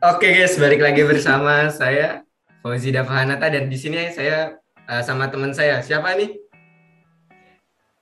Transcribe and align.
Oke 0.00 0.32
guys, 0.32 0.56
balik 0.56 0.80
lagi 0.80 1.04
bersama 1.04 1.68
saya 1.68 2.24
Fauzi 2.64 2.88
Dafahanata 2.88 3.52
dan 3.52 3.68
di 3.68 3.76
sini 3.76 4.08
saya 4.08 4.56
uh, 4.88 5.04
sama 5.04 5.28
teman 5.28 5.52
saya. 5.52 5.84
Siapa 5.84 6.16
nih? 6.16 6.40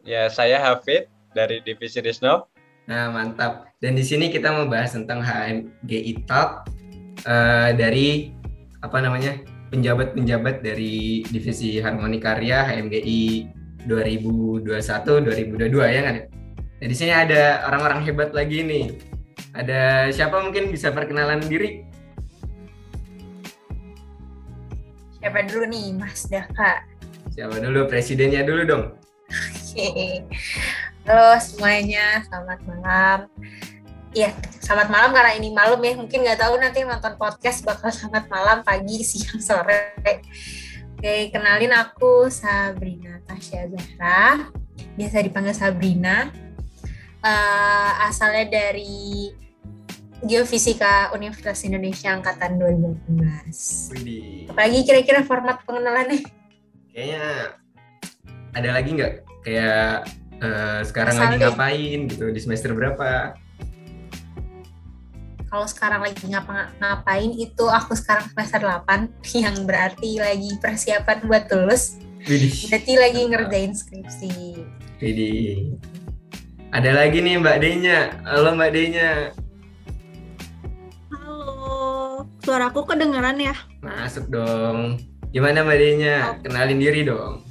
Ya, 0.06 0.30
saya 0.30 0.62
Hafid 0.62 1.10
dari 1.34 1.58
Divisi 1.58 1.98
Risno. 1.98 2.46
Nah, 2.86 3.10
mantap. 3.10 3.74
Dan 3.82 3.98
di 3.98 4.06
sini 4.06 4.30
kita 4.30 4.46
mau 4.54 4.70
bahas 4.70 4.94
tentang 4.94 5.26
HMGI 5.26 6.22
Talk 6.22 6.70
uh, 7.26 7.74
dari 7.74 8.30
apa 8.78 9.02
namanya? 9.02 9.34
penjabat-penjabat 9.74 10.62
dari 10.62 11.26
Divisi 11.26 11.82
Harmoni 11.82 12.22
Karya 12.22 12.78
HMGI 12.78 13.22
2021 13.90 14.70
2022 14.70 15.66
ya 15.98 16.02
kan? 16.06 16.16
Nah, 16.78 16.86
di 16.86 16.94
sini 16.94 17.10
ada 17.10 17.66
orang-orang 17.66 18.06
hebat 18.06 18.30
lagi 18.30 18.62
nih. 18.62 18.86
Ada 19.50 20.14
siapa 20.14 20.38
mungkin 20.46 20.70
bisa 20.70 20.94
perkenalan 20.94 21.42
diri? 21.42 21.87
Siapa 25.28 25.44
dulu 25.44 25.68
nih, 25.68 25.92
Mas 25.92 26.24
Daka? 26.24 26.88
Siapa 27.36 27.60
dulu? 27.60 27.84
Presidennya 27.84 28.40
dulu 28.48 28.64
dong. 28.64 28.84
Oke. 29.28 30.24
Halo 31.04 31.36
semuanya, 31.36 32.24
selamat 32.24 32.64
malam. 32.64 33.18
Iya, 34.16 34.32
selamat 34.64 34.88
malam 34.88 35.12
karena 35.12 35.36
ini 35.36 35.52
malam 35.52 35.84
ya. 35.84 36.00
Mungkin 36.00 36.24
nggak 36.24 36.40
tahu 36.40 36.56
nanti 36.56 36.80
nonton 36.80 37.12
podcast 37.20 37.60
bakal 37.60 37.92
selamat 37.92 38.24
malam, 38.32 38.64
pagi, 38.64 39.04
siang, 39.04 39.36
sore. 39.36 40.00
Oke, 40.96 41.28
kenalin 41.28 41.76
aku 41.76 42.32
Sabrina 42.32 43.20
Tasya 43.28 43.68
Zahra. 43.68 44.48
Biasa 44.96 45.28
dipanggil 45.28 45.52
Sabrina. 45.52 46.32
Uh, 47.20 47.92
asalnya 48.08 48.48
dari 48.48 49.36
Geofisika 50.18 51.14
Universitas 51.14 51.62
Indonesia 51.62 52.10
angkatan 52.10 52.58
2018. 52.58 53.94
Widih. 53.94 54.50
Apalagi 54.50 54.78
kira-kira 54.82 55.22
format 55.22 55.62
pengenalannya? 55.62 56.26
Kayaknya 56.90 57.24
ada 58.50 58.68
lagi 58.74 58.90
nggak 58.98 59.14
kayak 59.46 60.10
uh, 60.42 60.80
sekarang 60.82 61.14
Asal 61.14 61.22
lagi 61.22 61.36
deh. 61.38 61.42
ngapain 61.46 61.98
gitu 62.10 62.24
di 62.34 62.40
semester 62.42 62.74
berapa? 62.74 63.38
Kalau 65.48 65.64
sekarang 65.70 66.02
lagi 66.02 66.26
ngapa 66.26 66.74
ngapain 66.82 67.32
itu 67.38 67.64
aku 67.70 67.94
sekarang 67.94 68.26
semester 68.34 68.58
8 68.66 69.22
yang 69.46 69.56
berarti 69.70 70.18
lagi 70.18 70.50
persiapan 70.58 71.30
buat 71.30 71.46
lulus. 71.54 72.02
Widih. 72.26 72.66
Berarti 72.66 72.92
lagi 72.98 73.20
ngerjain 73.22 73.70
skripsi. 73.70 74.34
Widih. 74.98 75.78
Ada 76.74 76.90
lagi 77.06 77.22
nih 77.22 77.38
Mbak 77.38 77.58
Denya. 77.62 78.18
Halo 78.26 78.58
Mbak 78.58 78.70
Denya. 78.74 79.30
Suaraku 82.48 82.88
kedengeran 82.88 83.36
ya? 83.36 83.52
Masuk 83.84 84.32
dong. 84.32 84.96
Gimana 85.36 85.60
Mbak 85.60 85.76
Denya? 85.76 86.16
Kenalin 86.40 86.80
diri 86.80 87.04
dong. 87.04 87.44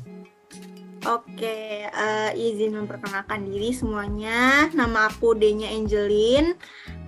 Oke, 1.06 1.86
eh, 1.86 2.32
izin 2.34 2.74
memperkenalkan 2.74 3.46
diri 3.46 3.70
semuanya. 3.70 4.66
Nama 4.74 5.06
aku 5.06 5.38
Denya 5.38 5.70
Angelin. 5.70 6.58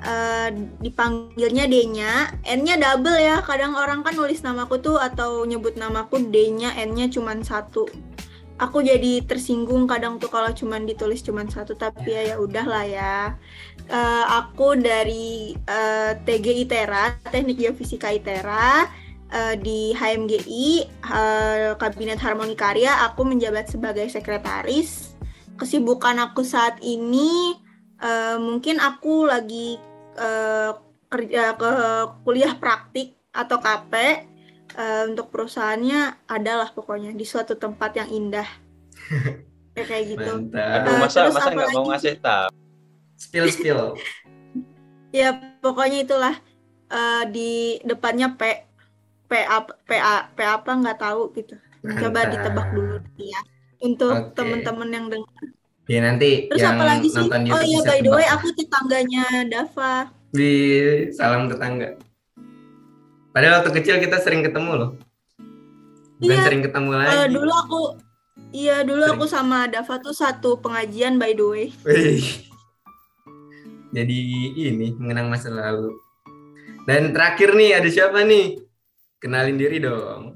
Eh, 0.05 0.49
dipanggilnya 0.85 1.65
Denya. 1.65 2.29
N-nya 2.45 2.77
double 2.77 3.17
ya. 3.17 3.41
Kadang 3.41 3.73
orang 3.73 4.05
kan 4.05 4.13
nulis 4.13 4.45
namaku 4.45 4.77
tuh 4.77 5.01
atau 5.01 5.41
nyebut 5.49 5.73
namaku 5.73 6.29
Denya, 6.29 6.77
N-nya 6.77 7.09
cuma 7.09 7.33
satu. 7.41 7.89
Aku 8.59 8.83
jadi 8.83 9.23
tersinggung 9.23 9.87
kadang 9.87 10.19
tuh 10.19 10.27
kalau 10.27 10.51
cuman 10.51 10.83
ditulis 10.83 11.23
cuma 11.23 11.47
satu, 11.47 11.79
tapi 11.79 12.11
ya 12.11 12.35
ya 12.35 12.35
udahlah 12.35 12.83
ya. 12.83 13.39
Eh, 13.87 14.25
aku 14.27 14.75
dari 14.75 15.55
eh, 15.55 16.11
TG 16.27 16.67
ITERA, 16.67 17.23
Teknik 17.31 17.55
Geofisika 17.55 18.11
ITERA. 18.11 18.91
Eh, 19.29 19.55
di 19.61 19.93
HMGI 19.93 20.89
eh, 20.89 21.71
Kabinet 21.77 22.17
Harmoni 22.17 22.57
Karya 22.57 23.07
aku 23.07 23.23
menjabat 23.23 23.71
sebagai 23.71 24.09
sekretaris. 24.09 25.13
Kesibukan 25.55 26.17
aku 26.19 26.41
saat 26.41 26.81
ini 26.83 27.55
eh, 28.01 28.37
mungkin 28.41 28.81
aku 28.81 29.29
lagi 29.29 29.77
eh, 30.17 30.71
kerja 31.09 31.57
ke 31.57 31.71
kuliah 32.25 32.53
praktik 32.57 33.17
atau 33.29 33.61
KP 33.61 33.93
eh, 34.77 35.01
untuk 35.09 35.27
perusahaannya 35.33 35.99
adalah 36.29 36.69
pokoknya 36.77 37.11
di 37.19 37.25
suatu 37.27 37.53
tempat 37.57 37.91
yang 37.99 38.09
indah. 38.11 38.47
Kayak 39.73 39.87
kayak 39.89 40.05
gitu. 40.13 40.29
Mantap. 40.29 40.69
Aduh, 40.75 40.95
Eh, 40.95 41.01
masa 41.01 41.19
terus 41.19 41.35
masa 41.35 41.49
apa 41.49 41.55
nggak 41.55 41.69
mau 41.73 41.83
lagi? 41.83 41.89
ngasih 41.89 42.13
tahu? 42.21 42.49
Spill 43.17 43.47
spill. 43.51 43.81
Ya 45.19 45.25
pokoknya 45.63 45.97
itulah 46.05 46.33
eh, 46.93 47.21
di 47.35 47.41
depannya 47.89 48.27
P 48.39 48.41
P 49.29 49.31
apa 49.57 49.71
P, 49.87 49.91
A- 50.11 50.27
P 50.35 50.39
apa 50.57 50.71
nggak 50.81 50.97
tahu 51.03 51.21
gitu. 51.37 51.53
Coba 51.99 52.19
Mantap. 52.21 52.33
ditebak 52.33 52.67
dulu 52.77 52.95
ya. 53.33 53.39
Untuk 53.87 54.13
Oke. 54.13 54.35
teman-teman 54.37 54.89
yang 54.95 55.05
dengar. 55.13 55.43
Ya 55.91 55.99
nanti 56.05 56.25
Terus 56.49 56.63
yang 56.63 56.77
apa 56.77 56.83
lagi 56.89 57.07
sih? 57.15 57.27
nonton 57.27 57.41
Oh 57.53 57.61
YouTube 57.61 57.69
iya 57.69 57.79
by 57.87 57.99
the 58.05 58.11
way 58.17 58.25
tebak. 58.25 58.33
aku 58.35 58.47
tetangganya 58.57 59.21
Dava. 59.51 60.13
Di 60.37 60.43
salam 61.17 61.49
tetangga. 61.49 61.87
Padahal 63.39 63.63
waktu 63.63 63.71
kecil 63.79 64.03
kita 64.03 64.19
sering 64.19 64.43
ketemu 64.43 64.71
loh. 64.75 64.91
Bukan 66.19 66.27
Iya. 66.27 66.43
sering 66.43 66.59
ketemu 66.59 66.91
lagi. 66.91 67.15
Eh, 67.15 67.27
dulu 67.31 67.51
aku 67.55 67.81
iya 68.51 68.83
dulu 68.83 68.99
Sering. 68.99 69.15
aku 69.15 69.25
sama 69.31 69.63
Dava 69.71 69.95
tuh 70.03 70.11
satu 70.11 70.59
pengajian 70.59 71.15
by 71.15 71.31
the 71.31 71.45
way. 71.47 71.67
Wih. 71.87 72.19
Jadi 73.95 74.19
ini 74.59 74.91
mengenang 74.91 75.31
masa 75.31 75.55
lalu. 75.55 75.95
Dan 76.83 77.15
terakhir 77.15 77.55
nih 77.55 77.79
ada 77.79 77.87
siapa 77.87 78.27
nih? 78.27 78.59
Kenalin 79.23 79.55
diri 79.55 79.79
dong. 79.79 80.35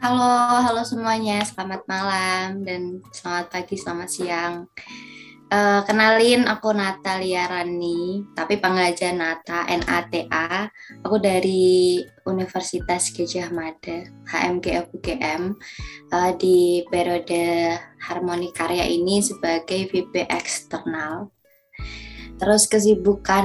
Halo, 0.00 0.64
halo 0.64 0.88
semuanya. 0.88 1.44
Selamat 1.44 1.84
malam 1.84 2.64
dan 2.64 3.04
selamat 3.12 3.52
pagi, 3.52 3.76
selamat 3.76 4.08
siang. 4.08 4.64
Eh, 5.52 5.80
kenalin, 5.84 6.48
aku 6.48 6.72
Natalia 6.72 7.44
Rani, 7.44 8.24
tapi 8.32 8.56
panggil 8.56 8.88
aja 8.88 9.12
Nata, 9.12 9.68
N-A-T-A. 9.68 10.72
Aku 11.04 11.20
dari 11.20 12.00
Universitas 12.24 13.12
Gajah 13.12 13.52
Mada, 13.52 14.08
HMG 14.32 14.88
UGM, 14.96 15.52
eh, 16.08 16.32
di 16.40 16.80
periode 16.88 17.76
Harmoni 18.00 18.48
Karya 18.48 18.88
ini 18.88 19.20
sebagai 19.20 19.92
VP 19.92 20.24
eksternal. 20.24 21.28
Terus 22.40 22.64
kesibukan 22.64 23.44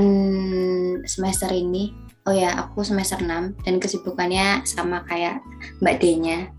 semester 1.04 1.52
ini, 1.52 1.92
oh 2.24 2.32
ya, 2.32 2.56
aku 2.56 2.88
semester 2.88 3.20
6 3.20 3.52
dan 3.68 3.84
kesibukannya 3.84 4.64
sama 4.64 5.04
kayak 5.04 5.44
Mbak 5.84 5.96
D-nya 6.00 6.56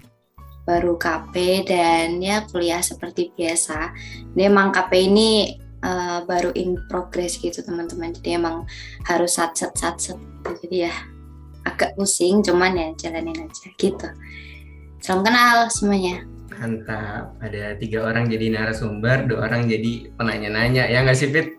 baru 0.68 1.00
KP 1.00 1.64
dan 1.64 2.20
ya 2.20 2.44
kuliah 2.44 2.84
seperti 2.84 3.32
biasa. 3.32 3.96
Ini 4.36 4.52
emang 4.52 4.68
KP 4.68 4.92
ini 5.08 5.56
eh, 5.80 6.20
baru 6.28 6.52
in 6.52 6.76
progress 6.92 7.40
gitu 7.40 7.64
teman-teman. 7.64 8.12
Jadi 8.12 8.36
emang 8.36 8.68
harus 9.08 9.40
sat-set 9.40 9.72
sat-set. 9.72 10.20
gitu. 10.20 10.68
Jadi 10.68 10.76
ya 10.84 10.92
agak 11.64 11.96
pusing 11.96 12.44
cuman 12.44 12.76
ya 12.76 12.88
jalanin 13.00 13.48
aja 13.48 13.68
gitu. 13.80 14.08
Salam 15.00 15.24
kenal 15.24 15.72
semuanya. 15.72 16.28
Mantap. 16.58 17.38
Ada 17.38 17.78
tiga 17.78 18.02
orang 18.04 18.26
jadi 18.26 18.50
narasumber, 18.50 19.30
dua 19.30 19.46
orang 19.46 19.70
jadi 19.70 20.10
penanya-nanya. 20.18 20.90
Ya 20.90 21.06
nggak 21.06 21.14
sih, 21.14 21.30
Fit? 21.30 21.54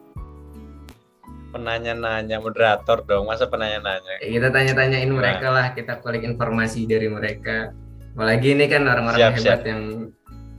Penanya-nanya 1.50 2.44
moderator 2.44 3.02
dong, 3.08 3.25
masa 3.25 3.48
penanya-nanya? 3.48 4.22
Ya, 4.22 4.28
kita 4.28 4.53
tanya-tanyain 4.53 5.08
Nah. 5.08 5.18
mereka 5.18 5.48
lah, 5.50 5.72
kita 5.74 6.03
kulik 6.03 6.22
informasi 6.28 6.84
dari 6.86 7.08
mereka. 7.08 7.72
Apalagi 8.16 8.58
ini 8.58 8.66
kan 8.66 8.84
orang-orang 8.88 9.20
Siap, 9.20 9.34
hebat 9.40 9.59
siap. 9.64 9.70
yang 9.70 9.81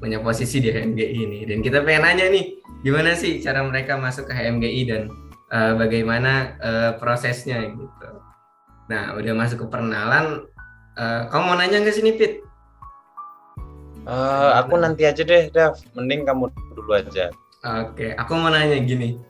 punya 0.00 0.18
posisi 0.22 0.64
di 0.64 0.72
HMGI 0.72 1.18
ini. 1.28 1.38
Dan 1.44 1.60
kita 1.60 1.84
pengen 1.84 2.08
nanya 2.08 2.26
nih, 2.32 2.56
gimana 2.80 3.12
sih 3.12 3.38
cara 3.44 3.60
mereka 3.66 4.00
masuk 4.00 4.30
ke 4.30 4.32
HMGI 4.32 4.82
dan 4.88 5.02
eh, 5.52 5.72
bagaimana 5.76 6.56
eh, 6.58 6.90
prosesnya 6.96 7.60
gitu. 7.68 8.10
Nah, 8.90 9.14
udah 9.14 9.32
masuk 9.36 9.62
ke 9.62 9.66
perkenalan, 9.68 10.46
eh, 10.96 11.22
kamu 11.28 11.42
mau 11.44 11.56
nanya 11.58 11.84
nggak 11.84 11.96
sini, 11.96 12.16
Fit? 12.16 12.40
Eh, 14.08 14.50
aku 14.56 14.80
nanti 14.80 15.04
aja 15.04 15.20
deh, 15.20 15.52
Dav. 15.52 15.76
Mending 15.92 16.24
kamu 16.24 16.48
dulu 16.72 16.96
aja. 16.96 17.28
Oke, 17.60 18.16
aku 18.16 18.32
mau 18.40 18.48
nanya 18.48 18.80
gini. 18.80 19.20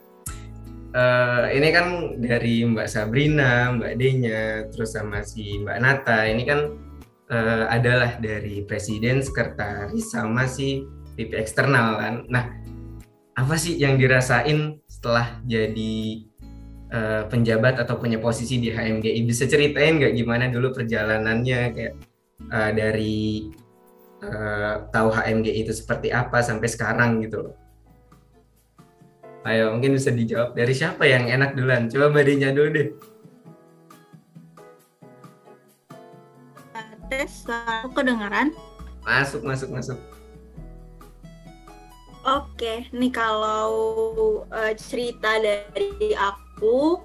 Eh, 0.90 1.44
ini 1.54 1.68
kan 1.74 1.86
dari 2.18 2.62
Mbak 2.66 2.86
Sabrina, 2.86 3.74
Mbak 3.74 3.92
Denya, 3.98 4.66
terus 4.70 4.94
sama 4.94 5.22
si 5.26 5.58
Mbak 5.62 5.78
Nata. 5.82 6.26
Ini 6.30 6.42
kan 6.46 6.60
eh, 7.30 7.64
adalah 7.70 8.18
dari 8.18 8.66
presiden, 8.66 9.22
sekretaris, 9.22 10.10
sama 10.10 10.50
si 10.50 10.82
VP 11.14 11.38
eksternal 11.38 11.96
kan. 11.96 12.14
Nah, 12.26 12.44
apa 13.38 13.54
sih 13.56 13.78
yang 13.78 13.96
dirasain 13.96 14.82
setelah 14.90 15.38
jadi 15.46 15.94
eh, 16.90 17.22
penjabat 17.30 17.78
atau 17.80 17.96
punya 17.96 18.18
posisi 18.18 18.58
di 18.58 18.68
HMGI? 18.74 19.20
Bisa 19.24 19.46
ceritain 19.46 20.02
nggak 20.02 20.14
gimana 20.18 20.50
dulu 20.50 20.74
perjalanannya 20.74 21.60
kayak 21.72 21.94
eh, 22.50 22.70
dari 22.74 23.48
eh, 24.20 24.74
tahu 24.90 25.08
HMGI 25.14 25.64
itu 25.64 25.72
seperti 25.72 26.10
apa 26.10 26.42
sampai 26.42 26.68
sekarang 26.68 27.22
gitu 27.24 27.48
loh? 27.48 27.56
Ayo, 29.40 29.72
mungkin 29.72 29.96
bisa 29.96 30.12
dijawab 30.12 30.52
dari 30.52 30.76
siapa 30.76 31.08
yang 31.08 31.24
enak 31.32 31.56
duluan? 31.56 31.88
Coba 31.88 32.12
badinya 32.12 32.52
dulu 32.52 32.68
deh. 32.76 32.88
Tes 37.10 37.44
aku 37.50 38.00
kedengaran. 38.00 38.54
Masuk, 39.02 39.42
masuk, 39.42 39.68
masuk. 39.74 39.98
Oke, 42.22 42.86
nih 42.94 43.10
kalau 43.10 43.72
uh, 44.46 44.72
cerita 44.76 45.40
dari 45.40 46.14
aku, 46.14 47.00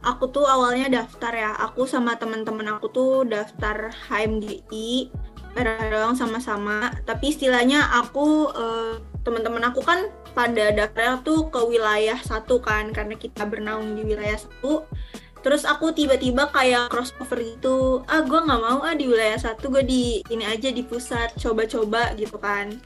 aku 0.00 0.24
tuh 0.30 0.46
awalnya 0.48 1.02
daftar 1.02 1.34
ya. 1.34 1.52
Aku 1.68 1.84
sama 1.84 2.16
teman-teman 2.16 2.72
aku 2.72 2.86
tuh 2.88 3.12
daftar 3.28 3.92
HMGI 4.08 5.10
bareng 5.58 6.14
sama-sama. 6.14 6.94
Tapi 7.02 7.34
istilahnya 7.34 7.82
aku 7.98 8.48
uh, 8.54 9.02
teman-teman 9.26 9.68
aku 9.68 9.82
kan 9.82 10.08
pada 10.38 10.70
daftar 10.70 11.18
tuh 11.26 11.50
ke 11.50 11.60
wilayah 11.66 12.18
satu 12.22 12.62
kan 12.62 12.90
karena 12.94 13.18
kita 13.18 13.46
bernaung 13.46 13.94
di 13.98 14.02
wilayah 14.06 14.38
satu 14.38 14.86
terus 15.44 15.68
aku 15.68 15.92
tiba-tiba 15.92 16.48
kayak 16.48 16.88
crossover 16.88 17.38
gitu. 17.44 18.00
Ah 18.08 18.24
gue 18.24 18.40
nggak 18.40 18.60
mau 18.64 18.80
ah 18.80 18.96
di 18.96 19.04
wilayah 19.04 19.36
satu 19.36 19.68
gue 19.68 19.84
di 19.84 20.04
ini 20.32 20.48
aja 20.48 20.72
di 20.72 20.80
pusat 20.80 21.36
coba-coba 21.36 22.16
gitu 22.16 22.40
kan. 22.40 22.80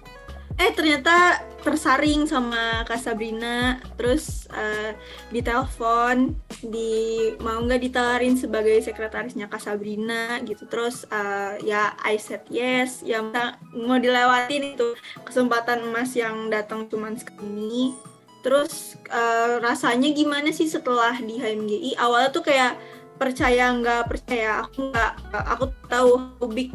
Eh 0.59 0.75
ternyata 0.75 1.39
tersaring 1.63 2.27
sama 2.27 2.83
Kak 2.83 2.99
Sabrina. 2.99 3.79
Terus 3.95 4.51
uh, 4.51 4.91
ditelepon 5.31 6.35
di 6.67 7.31
mau 7.39 7.63
nggak 7.63 7.79
ditawarin 7.79 8.35
sebagai 8.35 8.83
sekretarisnya 8.83 9.47
Kak 9.47 9.63
Sabrina 9.63 10.43
gitu. 10.43 10.67
Terus 10.67 11.07
uh, 11.15 11.55
ya 11.63 11.95
I 12.03 12.19
said 12.19 12.43
yes 12.51 13.07
ya 13.07 13.23
mau 13.71 14.03
dilewatin 14.03 14.75
itu. 14.75 14.99
Kesempatan 15.23 15.87
emas 15.87 16.11
yang 16.19 16.51
datang 16.51 16.91
cuman 16.91 17.15
sekali 17.15 17.95
terus 18.41 18.95
uh, 19.11 19.59
rasanya 19.59 20.15
gimana 20.15 20.55
sih 20.55 20.71
setelah 20.71 21.17
di 21.19 21.43
HMGI 21.43 21.99
awalnya 21.99 22.31
tuh 22.31 22.45
kayak 22.47 22.79
percaya 23.19 23.75
nggak 23.75 24.07
percaya. 24.07 24.63
Aku 24.65 24.95
nggak 24.95 25.13
aku 25.35 25.65
tahu 25.91 26.13
big 26.55 26.71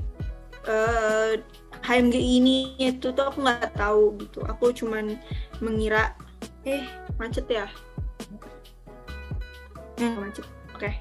uh, 0.68 1.40
HMG 1.84 2.16
ini 2.16 2.76
itu 2.80 3.12
tuh 3.16 3.32
aku 3.32 3.48
nggak 3.48 3.74
tahu 3.80 4.20
gitu. 4.20 4.44
Aku 4.52 4.76
cuman 4.76 5.16
mengira 5.64 6.14
eh 6.68 6.84
macet 7.16 7.48
ya? 7.48 7.66
Eh 9.98 10.12
macet. 10.20 10.46
Oke. 10.76 10.92
Okay. 10.92 10.96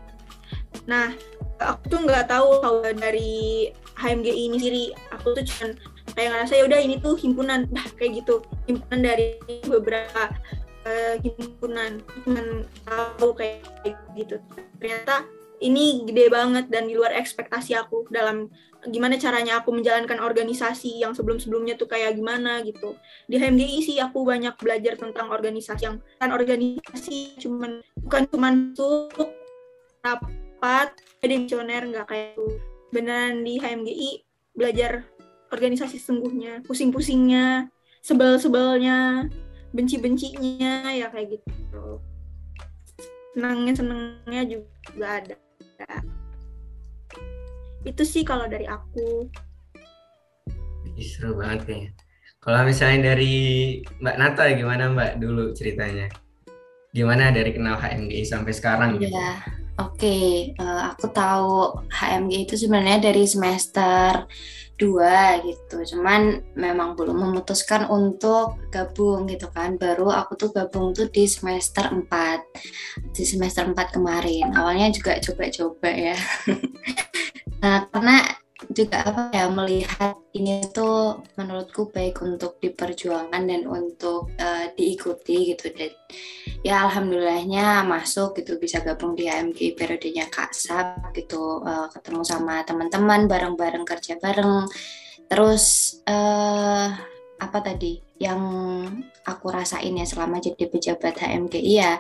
nah 0.83 1.15
aku 1.63 1.95
tuh 1.95 2.01
nggak 2.03 2.27
tahu 2.27 2.59
kalau 2.59 2.83
dari 2.95 3.71
HMG 3.99 4.29
ini 4.31 4.57
sendiri. 4.59 4.85
Aku 5.19 5.35
tuh 5.35 5.45
cuman 5.47 5.71
kayak 6.15 6.31
ngerasa 6.35 6.53
ya 6.59 6.65
udah 6.69 6.81
ini 6.81 6.97
tuh 6.99 7.15
himpunan 7.17 7.67
bah 7.71 7.87
kayak 7.97 8.23
gitu 8.23 8.43
himpunan 8.69 9.01
dari 9.01 9.39
beberapa 9.65 10.33
uh, 10.87 11.15
himpunan 11.23 12.03
cuman 12.25 12.67
tahu 12.87 13.31
kayak 13.35 13.63
gitu 14.19 14.37
ternyata 14.79 15.25
ini 15.63 16.03
gede 16.05 16.27
banget 16.29 16.67
dan 16.69 16.91
di 16.91 16.99
luar 16.99 17.15
ekspektasi 17.15 17.79
aku 17.79 18.11
dalam 18.11 18.51
gimana 18.91 19.15
caranya 19.15 19.63
aku 19.63 19.71
menjalankan 19.71 20.19
organisasi 20.19 20.99
yang 20.99 21.15
sebelum-sebelumnya 21.15 21.79
tuh 21.79 21.87
kayak 21.87 22.19
gimana 22.19 22.59
gitu. 22.67 22.99
Di 23.31 23.39
HMGI 23.39 23.79
sih 23.79 23.97
aku 24.03 24.27
banyak 24.27 24.59
belajar 24.59 24.99
tentang 24.99 25.31
organisasi 25.31 25.83
yang 25.87 25.97
kan 26.19 26.35
organisasi 26.35 27.39
cuman 27.39 27.79
bukan 28.03 28.23
cuman 28.35 28.53
untuk 28.75 29.31
rapat 30.03 30.99
demisioner 31.23 31.87
nggak 31.87 32.11
kayak 32.11 32.35
itu. 32.35 32.59
Beneran 32.91 33.47
di 33.47 33.63
HMGI 33.63 34.11
belajar 34.53 35.07
organisasi 35.53 36.01
sesungguhnya, 36.01 36.65
pusing-pusingnya, 36.65 37.69
sebel-sebelnya, 38.01 39.29
benci-bencinya 39.77 40.91
ya 40.97 41.13
kayak 41.13 41.39
gitu. 41.39 42.01
Senangnya 43.37 43.73
senangnya 43.77 44.43
juga 44.49 45.07
ada. 45.21 45.37
Itu 47.85 48.03
sih 48.09 48.25
kalau 48.25 48.49
dari 48.49 48.65
aku. 48.65 49.29
Seru 51.03 51.35
banget 51.37 51.67
kayaknya. 51.67 51.91
Kalau 52.43 52.61
misalnya 52.67 53.15
dari 53.15 53.35
Mbak 54.03 54.17
Nata 54.19 54.45
gimana 54.55 54.91
Mbak 54.91 55.13
dulu 55.23 55.55
ceritanya? 55.55 56.11
Gimana 56.93 57.33
dari 57.33 57.55
kenal 57.55 57.79
HMGI 57.79 58.23
sampai 58.27 58.53
sekarang 58.53 58.91
gitu? 58.99 59.15
Ya 59.15 59.41
oke. 59.79 59.99
Okay. 59.99 60.53
uh, 60.59 60.63
eh, 60.63 60.83
aku 60.93 61.07
tahu 61.11 61.81
HMGI 61.91 62.51
itu 62.51 62.55
sebenarnya 62.59 62.99
dari 63.11 63.25
semester 63.25 64.27
dua 64.83 65.39
gitu. 65.47 65.95
Cuman 65.95 66.43
memang 66.59 66.99
belum 66.99 67.15
memutuskan 67.15 67.87
untuk 67.87 68.59
gabung 68.75 69.31
gitu 69.31 69.47
kan. 69.55 69.79
Baru 69.79 70.11
aku 70.11 70.35
tuh 70.35 70.51
gabung 70.51 70.91
tuh 70.91 71.07
di 71.07 71.31
semester 71.31 71.87
4 71.87 73.15
di 73.15 73.23
semester 73.23 73.63
4 73.71 73.95
kemarin. 73.95 74.51
Awalnya 74.51 74.91
juga 74.91 75.23
coba-coba 75.23 75.91
ya. 75.95 76.19
Nah 77.63 77.87
karena 77.95 78.42
juga 78.73 79.05
apa 79.05 79.31
ya 79.33 79.47
melihat 79.53 80.17
ini 80.33 80.65
tuh 80.73 81.21
menurutku 81.37 81.93
baik 81.93 82.25
untuk 82.25 82.57
diperjuangkan 82.59 83.43
dan 83.45 83.63
untuk 83.69 84.33
uh, 84.41 84.67
diikuti 84.75 85.53
gitu. 85.55 85.71
Dan 85.73 85.93
ya 86.65 86.89
alhamdulillahnya 86.89 87.85
masuk 87.85 88.41
gitu 88.41 88.57
bisa 88.57 88.81
gabung 88.81 89.13
di 89.13 89.29
AMG 89.29 89.77
periodenya 89.77 90.27
Kak 90.33 90.57
Sab 90.57 91.13
gitu 91.13 91.61
uh, 91.63 91.93
ketemu 91.93 92.23
sama 92.25 92.65
teman-teman 92.65 93.29
bareng-bareng 93.29 93.85
kerja 93.85 94.17
bareng. 94.17 94.67
Terus 95.29 95.97
uh, 96.09 96.89
apa 97.41 97.59
tadi 97.61 98.01
yang 98.21 98.41
aku 99.23 99.51
rasain 99.51 99.95
ya 99.95 100.07
selama 100.07 100.43
jadi 100.43 100.69
pejabat 100.69 101.19
HMGI 101.19 101.75
ya. 101.79 101.93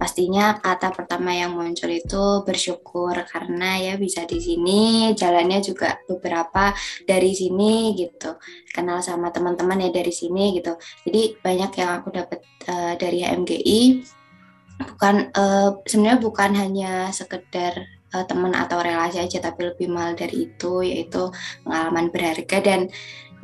Pastinya 0.00 0.58
kata 0.58 0.92
pertama 0.92 1.32
yang 1.32 1.56
muncul 1.56 1.88
itu 1.92 2.44
bersyukur 2.44 3.14
karena 3.28 3.76
ya 3.80 3.94
bisa 4.00 4.24
di 4.24 4.40
sini 4.40 5.12
jalannya 5.14 5.60
juga 5.60 6.00
beberapa 6.08 6.72
dari 7.04 7.32
sini 7.36 7.94
gitu. 7.96 8.36
Kenal 8.72 9.04
sama 9.04 9.28
teman-teman 9.30 9.80
ya 9.84 9.90
dari 9.92 10.12
sini 10.12 10.56
gitu. 10.56 10.76
Jadi 11.08 11.40
banyak 11.40 11.72
yang 11.76 11.90
aku 12.00 12.08
dapat 12.12 12.40
uh, 12.68 12.94
dari 12.96 13.24
HMGI 13.24 13.80
bukan 14.80 15.28
uh, 15.36 15.76
sebenarnya 15.84 16.18
bukan 16.24 16.50
hanya 16.56 16.92
sekedar 17.12 17.84
uh, 18.16 18.24
teman 18.24 18.56
atau 18.56 18.80
relasi 18.80 19.20
aja 19.20 19.38
tapi 19.44 19.68
lebih 19.68 19.92
mal 19.92 20.16
dari 20.16 20.48
itu 20.50 20.80
yaitu 20.80 21.28
pengalaman 21.64 22.08
berharga 22.08 22.58
dan 22.64 22.80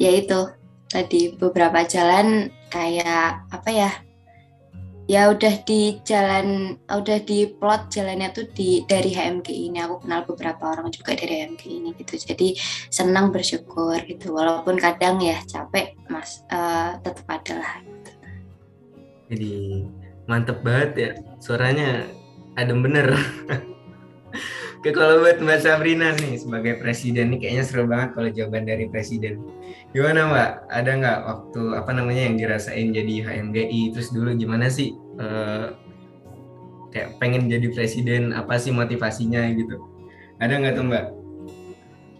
yaitu 0.00 0.48
tadi 0.86 1.34
beberapa 1.34 1.82
jalan 1.86 2.50
kayak 2.70 3.46
apa 3.50 3.70
ya 3.70 3.90
ya 5.06 5.30
udah 5.30 5.62
di 5.62 6.02
jalan 6.02 6.74
udah 6.90 7.18
di 7.22 7.46
plot 7.46 7.94
jalannya 7.94 8.34
tuh 8.34 8.46
di 8.50 8.82
dari 8.90 9.14
HMG 9.14 9.48
ini. 9.70 9.78
Aku 9.86 10.02
kenal 10.02 10.26
beberapa 10.26 10.74
orang 10.74 10.90
juga 10.90 11.14
dari 11.14 11.46
HMG 11.46 11.62
ini 11.70 11.90
gitu. 11.94 12.18
Jadi 12.18 12.58
senang 12.90 13.30
bersyukur 13.30 14.02
gitu. 14.02 14.34
Walaupun 14.34 14.76
kadang 14.82 15.22
ya 15.22 15.38
capek 15.46 15.94
mas 16.10 16.42
uh, 16.50 16.98
tetap 17.00 17.26
ada 17.30 17.54
lah 17.62 17.74
gitu. 17.82 18.10
jadi 19.26 19.54
mantep 20.26 20.58
banget 20.62 20.90
ya 20.98 21.10
suaranya. 21.38 22.06
Adem 22.56 22.80
bener 22.80 23.12
Oke 24.86 25.02
kalau 25.02 25.18
buat 25.18 25.42
Mbak 25.42 25.66
Sabrina 25.66 26.14
nih 26.14 26.38
sebagai 26.38 26.78
presiden 26.78 27.34
nih 27.34 27.42
kayaknya 27.42 27.64
seru 27.66 27.90
banget 27.90 28.14
kalau 28.14 28.30
jawaban 28.30 28.70
dari 28.70 28.86
presiden. 28.86 29.42
Gimana 29.90 30.30
Mbak? 30.30 30.50
Ada 30.70 30.90
nggak 31.02 31.18
waktu 31.26 31.62
apa 31.74 31.90
namanya 31.90 32.22
yang 32.30 32.38
dirasain 32.38 32.94
jadi 32.94 33.26
HMGI 33.26 33.90
terus 33.90 34.14
dulu 34.14 34.30
gimana 34.38 34.70
sih 34.70 34.94
uh, 35.18 35.74
kayak 36.94 37.18
pengen 37.18 37.50
jadi 37.50 37.66
presiden 37.74 38.30
apa 38.30 38.62
sih 38.62 38.70
motivasinya 38.70 39.50
gitu? 39.58 39.74
Ada 40.38 40.54
nggak 40.54 40.78
tuh 40.78 40.84
Mbak? 40.86 41.04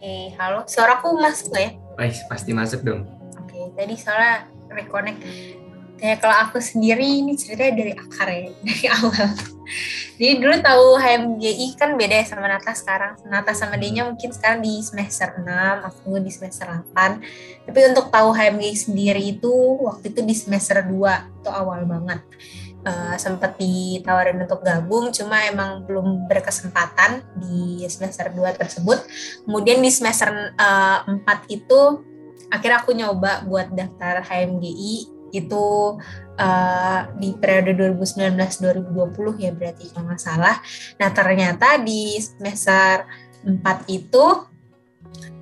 Oke, 0.02 0.16
halo. 0.34 0.66
Suaraku 0.66 1.22
masuk 1.22 1.54
nggak 1.54 1.62
ya? 1.62 1.70
Wah, 1.94 2.10
pasti 2.26 2.50
masuk 2.50 2.82
dong. 2.82 3.06
Oke, 3.46 3.70
tadi 3.78 3.94
soalnya 3.94 4.50
reconnect. 4.74 5.22
Kayak 5.96 6.18
kalau 6.20 6.36
aku 6.44 6.58
sendiri 6.60 7.24
ini 7.24 7.32
ceritanya 7.40 7.72
dari 7.72 7.92
akar 7.96 8.28
ya, 8.28 8.52
dari 8.66 8.84
awal. 8.92 9.28
Jadi 10.16 10.32
dulu 10.40 10.54
tahu 10.64 10.86
HMGI 10.96 11.66
kan 11.76 11.90
beda 11.98 12.22
ya 12.22 12.24
sama 12.24 12.48
Nata 12.48 12.72
sekarang. 12.72 13.20
Nata 13.28 13.52
sama 13.52 13.76
Denya 13.76 14.08
mungkin 14.08 14.32
sekarang 14.32 14.64
di 14.64 14.80
semester 14.80 15.36
6, 15.40 15.44
aku 15.88 16.20
di 16.20 16.32
semester 16.32 16.68
8. 16.94 17.68
Tapi 17.68 17.78
untuk 17.92 18.08
tahu 18.08 18.32
HMGI 18.32 18.76
sendiri 18.76 19.22
itu 19.36 19.52
waktu 19.84 20.12
itu 20.12 20.20
di 20.24 20.32
semester 20.36 20.80
2, 20.80 21.42
itu 21.42 21.50
awal 21.52 21.84
banget. 21.84 22.20
Uh, 22.86 23.18
sempat 23.18 23.58
ditawarin 23.58 24.38
untuk 24.38 24.62
gabung, 24.62 25.10
cuma 25.10 25.42
emang 25.42 25.82
belum 25.90 26.30
berkesempatan 26.30 27.26
di 27.34 27.82
semester 27.90 28.30
2 28.30 28.56
tersebut. 28.56 29.02
Kemudian 29.42 29.82
di 29.82 29.90
semester 29.90 30.54
uh, 30.54 31.02
eh, 31.02 31.44
4 31.50 31.56
itu 31.56 31.80
akhirnya 32.46 32.78
aku 32.78 32.94
nyoba 32.94 33.42
buat 33.42 33.74
daftar 33.74 34.22
HMGI 34.22 35.15
itu 35.42 35.98
uh, 36.40 37.00
di 37.16 37.36
periode 37.36 37.76
2019-2020 37.92 39.44
ya 39.44 39.50
berarti 39.52 39.84
kalau 39.92 40.08
nggak 40.08 40.22
salah. 40.22 40.56
Nah 41.00 41.10
ternyata 41.12 41.80
di 41.80 42.16
semester 42.20 43.04
4 43.44 43.60
itu 43.92 44.26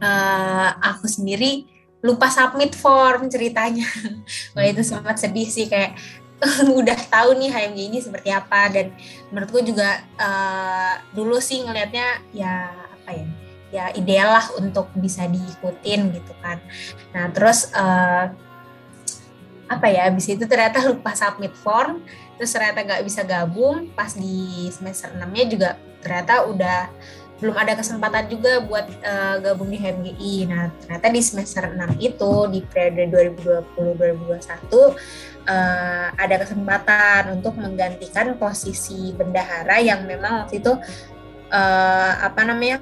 uh, 0.03 0.71
aku 0.81 1.07
sendiri 1.07 1.67
lupa 2.05 2.29
submit 2.29 2.77
form 2.77 3.33
ceritanya. 3.33 3.89
Wah 4.55 4.67
itu 4.69 4.85
sangat 4.85 5.23
sedih 5.23 5.49
sih 5.49 5.67
kayak 5.67 5.97
udah 6.81 6.99
tahu 7.09 7.41
nih 7.41 7.49
HMG 7.49 7.79
ini 7.89 7.99
seperti 8.05 8.29
apa 8.29 8.69
dan 8.69 8.93
menurutku 9.33 9.65
juga 9.65 10.05
uh, 10.21 11.01
dulu 11.17 11.41
sih 11.41 11.65
ngelihatnya 11.65 12.21
ya 12.37 12.69
apa 13.01 13.11
ya 13.17 13.27
ya 13.75 13.85
ideal 13.99 14.31
lah 14.31 14.47
untuk 14.63 14.87
bisa 14.95 15.27
diikutin 15.27 16.15
gitu 16.15 16.33
kan. 16.39 16.63
Nah 17.11 17.27
terus 17.35 17.75
uh, 17.75 18.31
apa 19.65 19.87
ya 19.89 20.13
abis 20.13 20.29
itu 20.29 20.45
ternyata 20.45 20.85
lupa 20.93 21.17
submit 21.17 21.57
form 21.57 22.05
terus 22.37 22.53
ternyata 22.53 22.85
nggak 22.85 23.03
bisa 23.07 23.25
gabung 23.25 23.89
pas 23.97 24.13
di 24.13 24.69
semester 24.69 25.13
6 25.13 25.25
nya 25.25 25.45
juga 25.49 25.71
ternyata 26.05 26.45
udah 26.45 26.81
belum 27.43 27.57
ada 27.59 27.75
kesempatan 27.75 28.31
juga 28.31 28.63
buat 28.63 28.87
uh, 29.03 29.37
gabung 29.43 29.69
di 29.69 29.77
HMGI. 29.77 30.49
Nah, 30.49 30.71
ternyata 30.81 31.07
di 31.11 31.21
semester 31.21 31.67
6 31.67 31.99
itu 31.99 32.33
di 32.49 32.63
periode 32.63 33.11
2020-2021 33.77 34.71
uh, 34.71 36.09
ada 36.15 36.37
kesempatan 36.41 37.37
untuk 37.37 37.59
menggantikan 37.59 38.39
posisi 38.39 39.11
bendahara 39.13 39.83
yang 39.83 40.07
memang 40.07 40.47
waktu 40.47 40.63
itu 40.63 40.73
uh, 41.51 42.13
apa 42.23 42.41
namanya 42.47 42.81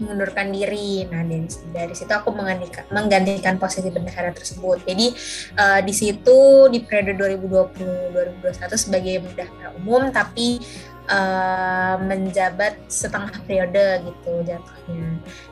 mengundurkan 0.00 0.48
diri. 0.54 1.04
Nah 1.10 1.26
dari 1.26 1.48
dari 1.72 1.94
situ 1.96 2.12
aku 2.12 2.32
menggantikan, 2.32 3.56
posisi 3.60 3.88
bendahara 3.92 4.32
tersebut. 4.32 4.84
Jadi 4.86 5.12
uh, 5.58 5.80
di 5.84 5.92
situ 5.92 6.68
di 6.72 6.80
periode 6.84 7.18
2020-2021 8.40 8.72
sebagai 8.78 9.14
bendahara 9.26 9.68
umum, 9.76 10.08
tapi 10.08 10.62
uh, 11.10 11.96
menjabat 12.02 12.78
setengah 12.86 13.32
periode 13.44 14.06
gitu 14.06 14.32
jatuhnya. 14.46 15.08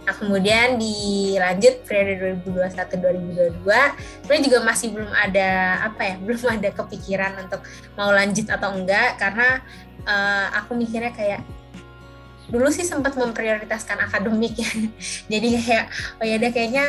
Nah 0.06 0.14
kemudian 0.14 0.78
dilanjut 0.78 1.84
periode 1.86 2.40
2021-2022, 2.46 3.66
sebenarnya 3.66 4.42
juga 4.46 4.58
masih 4.62 4.88
belum 4.94 5.12
ada 5.12 5.48
apa 5.90 6.02
ya, 6.06 6.14
belum 6.24 6.44
ada 6.60 6.68
kepikiran 6.74 7.32
untuk 7.48 7.60
mau 7.98 8.10
lanjut 8.12 8.46
atau 8.46 8.70
enggak 8.76 9.18
karena 9.18 9.60
uh, 10.06 10.46
aku 10.62 10.76
mikirnya 10.78 11.12
kayak 11.14 11.42
dulu 12.50 12.68
sih 12.68 12.84
sempat 12.84 13.14
memprioritaskan 13.14 14.10
akademik 14.10 14.58
ya. 14.58 14.70
Jadi 15.32 15.46
kayak 15.62 15.86
oh 16.20 16.24
ya 16.26 16.34
udah 16.36 16.50
kayaknya 16.50 16.86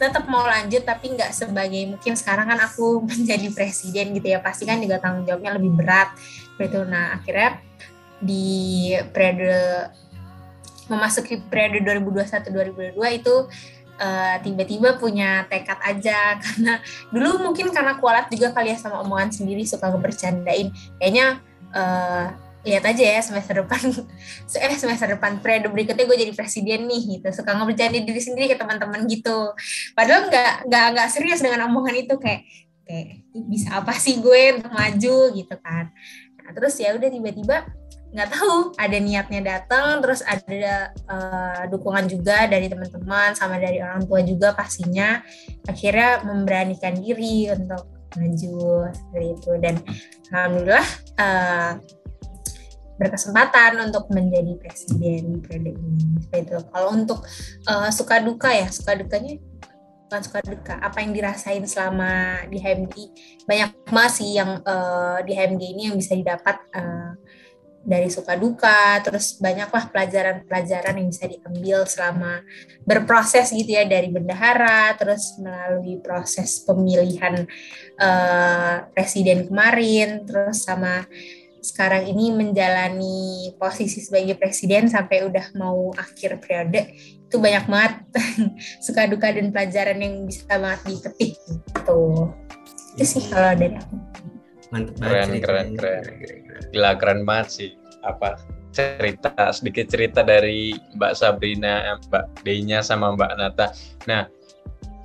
tetap 0.00 0.26
mau 0.26 0.42
lanjut 0.42 0.82
tapi 0.82 1.14
nggak 1.14 1.30
sebagai 1.30 1.86
mungkin 1.86 2.18
sekarang 2.18 2.50
kan 2.50 2.58
aku 2.58 3.00
menjadi 3.10 3.48
presiden 3.54 4.16
gitu 4.18 4.34
ya 4.34 4.42
pasti 4.42 4.66
kan 4.66 4.82
juga 4.82 4.98
tanggung 4.98 5.28
jawabnya 5.28 5.54
lebih 5.60 5.72
berat 5.76 6.10
gitu. 6.58 6.82
Nah 6.88 7.20
akhirnya 7.20 7.60
di 8.22 8.90
periode 9.12 9.90
memasuki 10.90 11.38
periode 11.46 11.82
2021 11.86 12.98
2022 12.98 13.18
itu 13.22 13.34
uh, 14.02 14.36
tiba-tiba 14.42 14.98
punya 14.98 15.46
tekad 15.46 15.78
aja. 15.82 16.34
Karena 16.42 16.82
dulu 17.14 17.50
mungkin 17.50 17.70
karena 17.70 17.98
kualat 17.98 18.26
juga 18.32 18.50
kali 18.50 18.74
ya 18.74 18.78
sama 18.78 19.00
omongan 19.04 19.30
sendiri 19.30 19.62
suka 19.66 19.90
ngebercandain. 19.92 20.74
Kayaknya 20.98 21.26
uh, 21.74 22.26
lihat 22.62 22.84
aja 22.86 23.02
ya 23.18 23.20
semester 23.22 23.62
depan. 23.62 23.82
Eh 24.62 24.78
semester 24.78 25.18
depan 25.18 25.42
periode 25.42 25.68
berikutnya 25.68 26.06
gue 26.06 26.18
jadi 26.18 26.32
presiden 26.34 26.86
nih 26.86 27.18
gitu. 27.18 27.28
Suka 27.34 27.58
ngebercanda 27.58 27.98
diri 27.98 28.20
sendiri 28.22 28.46
ke 28.54 28.56
teman-teman 28.58 29.02
gitu. 29.10 29.54
Padahal 29.98 30.30
nggak 30.30 30.70
nggak 30.70 30.86
nggak 30.94 31.08
serius 31.10 31.42
dengan 31.42 31.66
omongan 31.66 32.06
itu 32.06 32.14
kayak 32.22 32.46
kayak 32.86 33.26
bisa 33.50 33.82
apa 33.82 33.92
sih 33.98 34.22
gue 34.22 34.60
untuk 34.60 34.72
maju? 34.72 35.16
gitu 35.34 35.54
kan. 35.58 35.90
Nah, 36.42 36.50
terus 36.54 36.74
ya 36.78 36.94
udah 36.94 37.08
tiba-tiba 37.10 37.66
nggak 38.12 38.28
tahu 38.28 38.76
ada 38.76 38.96
niatnya 39.00 39.40
datang 39.40 40.04
terus 40.04 40.20
ada 40.20 40.92
uh, 41.08 41.64
dukungan 41.72 42.12
juga 42.12 42.44
dari 42.44 42.68
teman-teman 42.68 43.32
sama 43.32 43.56
dari 43.56 43.80
orang 43.80 44.04
tua 44.06 44.20
juga 44.22 44.54
pastinya. 44.54 45.18
Akhirnya 45.66 46.22
memberanikan 46.22 46.94
diri 46.94 47.48
untuk 47.50 47.88
maju 48.16 48.86
seperti 48.92 49.26
itu. 49.32 49.50
Dan 49.58 49.74
alhamdulillah 50.28 50.86
uh, 51.16 51.72
berkesempatan 53.02 53.82
untuk 53.82 54.06
menjadi 54.14 54.54
presiden 54.62 55.42
periode 55.42 55.74
ini. 55.74 56.46
Kalau 56.70 56.94
untuk 56.94 57.26
uh, 57.66 57.90
suka 57.90 58.22
duka 58.22 58.54
ya, 58.54 58.70
suka 58.70 58.94
dukanya 58.94 59.42
bukan 60.06 60.22
suka 60.22 60.40
duka. 60.46 60.74
Apa 60.78 61.02
yang 61.02 61.10
dirasain 61.10 61.66
selama 61.66 62.46
di 62.46 62.62
HMG 62.62 62.94
banyak 63.42 63.70
masih 63.90 64.28
yang 64.38 64.50
uh, 64.62 65.18
di 65.26 65.34
HMG 65.34 65.62
ini 65.74 65.82
yang 65.90 65.96
bisa 65.98 66.14
didapat 66.14 66.62
uh, 66.78 67.18
dari 67.82 68.06
suka 68.06 68.38
duka, 68.38 69.02
terus 69.02 69.42
banyaklah 69.42 69.90
pelajaran-pelajaran 69.90 71.02
yang 71.02 71.08
bisa 71.10 71.26
diambil 71.26 71.82
selama 71.82 72.46
berproses 72.86 73.50
gitu 73.50 73.74
ya 73.74 73.82
dari 73.82 74.06
bendahara, 74.06 74.94
terus 74.94 75.34
melalui 75.42 75.98
proses 75.98 76.62
pemilihan 76.62 77.42
uh, 77.98 78.86
presiden 78.94 79.50
kemarin, 79.50 80.22
terus 80.22 80.62
sama 80.62 81.02
sekarang 81.62 82.10
ini 82.10 82.34
menjalani 82.34 83.54
posisi 83.54 84.02
sebagai 84.02 84.34
presiden 84.34 84.90
sampai 84.90 85.22
udah 85.22 85.54
mau 85.54 85.94
akhir 85.94 86.42
periode 86.42 86.90
itu 86.98 87.38
banyak 87.38 87.64
banget. 87.70 87.94
Suka 88.84 89.06
duka 89.06 89.30
dan 89.30 89.54
pelajaran 89.54 90.02
yang 90.02 90.26
bisa 90.26 90.44
banget 90.58 90.82
dipetik 90.90 91.38
gitu. 91.38 92.28
Itu 92.98 93.04
sih 93.06 93.24
kalau 93.30 93.54
dari 93.54 93.78
aku. 93.78 93.94
Mantep 94.74 94.94
banget 94.98 95.40
keren 95.40 95.68
keren 95.78 96.04
keren. 96.18 96.62
Gila 96.74 96.90
keren 96.98 97.20
banget 97.22 97.48
sih. 97.48 97.70
Apa 98.02 98.36
cerita 98.74 99.30
sedikit 99.54 99.86
cerita 99.86 100.20
dari 100.26 100.74
Mbak 100.98 101.12
Sabrina 101.14 101.94
Mbak 102.10 102.42
Denya 102.42 102.82
sama 102.82 103.14
Mbak 103.14 103.32
Nata. 103.38 103.70
Nah 104.10 104.26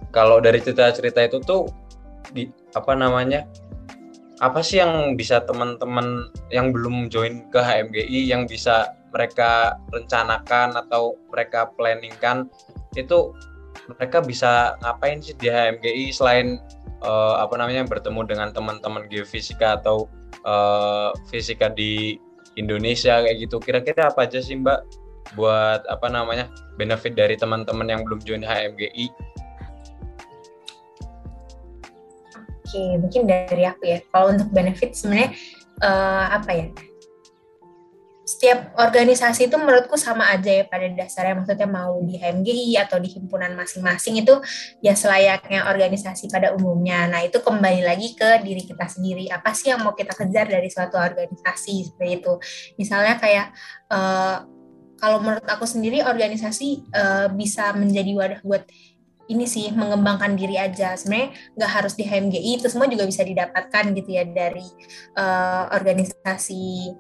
kalau 0.10 0.42
dari 0.42 0.58
cerita-cerita 0.58 1.22
itu 1.22 1.38
tuh 1.46 1.70
di 2.34 2.50
apa 2.74 2.98
namanya 2.98 3.46
apa 4.38 4.62
sih 4.62 4.78
yang 4.78 5.18
bisa 5.18 5.42
teman-teman 5.42 6.30
yang 6.54 6.70
belum 6.70 7.10
join 7.10 7.50
ke 7.50 7.58
HMGI 7.58 8.30
yang 8.30 8.46
bisa 8.46 8.94
mereka 9.10 9.82
rencanakan 9.90 10.78
atau 10.78 11.18
mereka 11.34 11.74
planningkan? 11.74 12.46
Itu 12.94 13.34
mereka 13.90 14.22
bisa 14.22 14.78
ngapain 14.86 15.24
sih 15.26 15.34
di 15.42 15.50
HMGI 15.50 16.14
selain 16.14 16.62
uh, 17.02 17.42
apa 17.42 17.58
namanya 17.58 17.90
bertemu 17.90 18.22
dengan 18.30 18.50
teman-teman 18.54 19.10
geofisika 19.10 19.82
atau 19.82 20.06
uh, 20.46 21.10
fisika 21.34 21.74
di 21.74 22.22
Indonesia 22.54 23.18
kayak 23.26 23.38
gitu? 23.42 23.58
Kira-kira 23.58 24.14
apa 24.14 24.30
aja 24.30 24.38
sih 24.38 24.54
Mbak 24.54 25.08
buat 25.34 25.82
apa 25.90 26.08
namanya 26.08 26.48
benefit 26.78 27.18
dari 27.18 27.36
teman-teman 27.36 27.90
yang 27.90 28.02
belum 28.06 28.22
join 28.22 28.46
HMGI 28.46 29.10
Oke, 32.68 33.00
mungkin 33.00 33.24
dari 33.24 33.64
aku 33.64 33.88
ya. 33.88 34.04
Kalau 34.12 34.36
untuk 34.36 34.52
benefit 34.52 34.92
sebenarnya 34.92 35.32
uh, 35.80 36.36
apa 36.36 36.52
ya? 36.52 36.68
Setiap 38.28 38.76
organisasi 38.76 39.48
itu 39.48 39.56
menurutku 39.56 39.96
sama 39.96 40.28
aja 40.28 40.52
ya 40.52 40.68
pada 40.68 40.84
dasarnya. 40.92 41.40
Maksudnya 41.40 41.64
mau 41.64 41.96
di 42.04 42.20
HMGI 42.20 42.76
atau 42.84 43.00
di 43.00 43.08
himpunan 43.08 43.56
masing-masing 43.56 44.20
itu 44.20 44.36
ya 44.84 45.00
selayaknya 45.00 45.64
organisasi 45.72 46.28
pada 46.28 46.52
umumnya. 46.60 47.08
Nah 47.08 47.24
itu 47.24 47.40
kembali 47.40 47.88
lagi 47.88 48.20
ke 48.20 48.44
diri 48.44 48.68
kita 48.68 48.84
sendiri. 48.84 49.32
Apa 49.32 49.56
sih 49.56 49.72
yang 49.72 49.80
mau 49.88 49.96
kita 49.96 50.12
kejar 50.12 50.52
dari 50.52 50.68
suatu 50.68 51.00
organisasi 51.00 51.88
seperti 51.88 52.20
itu? 52.20 52.36
Misalnya 52.76 53.16
kayak 53.16 53.56
uh, 53.96 54.44
kalau 54.98 55.22
menurut 55.22 55.46
aku 55.46 55.64
sendiri 55.64 56.02
organisasi 56.02 56.90
uh, 56.90 57.30
bisa 57.32 57.72
menjadi 57.78 58.12
wadah 58.18 58.40
buat 58.44 58.68
ini 59.28 59.46
sih 59.46 59.72
mengembangkan 59.72 60.36
diri 60.40 60.56
aja. 60.56 60.96
Sebenarnya 60.96 61.36
nggak 61.56 61.72
harus 61.72 61.94
di 61.96 62.04
HMGI 62.08 62.52
itu 62.64 62.68
semua 62.72 62.88
juga 62.88 63.04
bisa 63.04 63.24
didapatkan 63.24 63.84
gitu 63.96 64.10
ya 64.16 64.24
dari 64.24 64.66
uh, 65.20 65.72
organisasi 65.72 66.96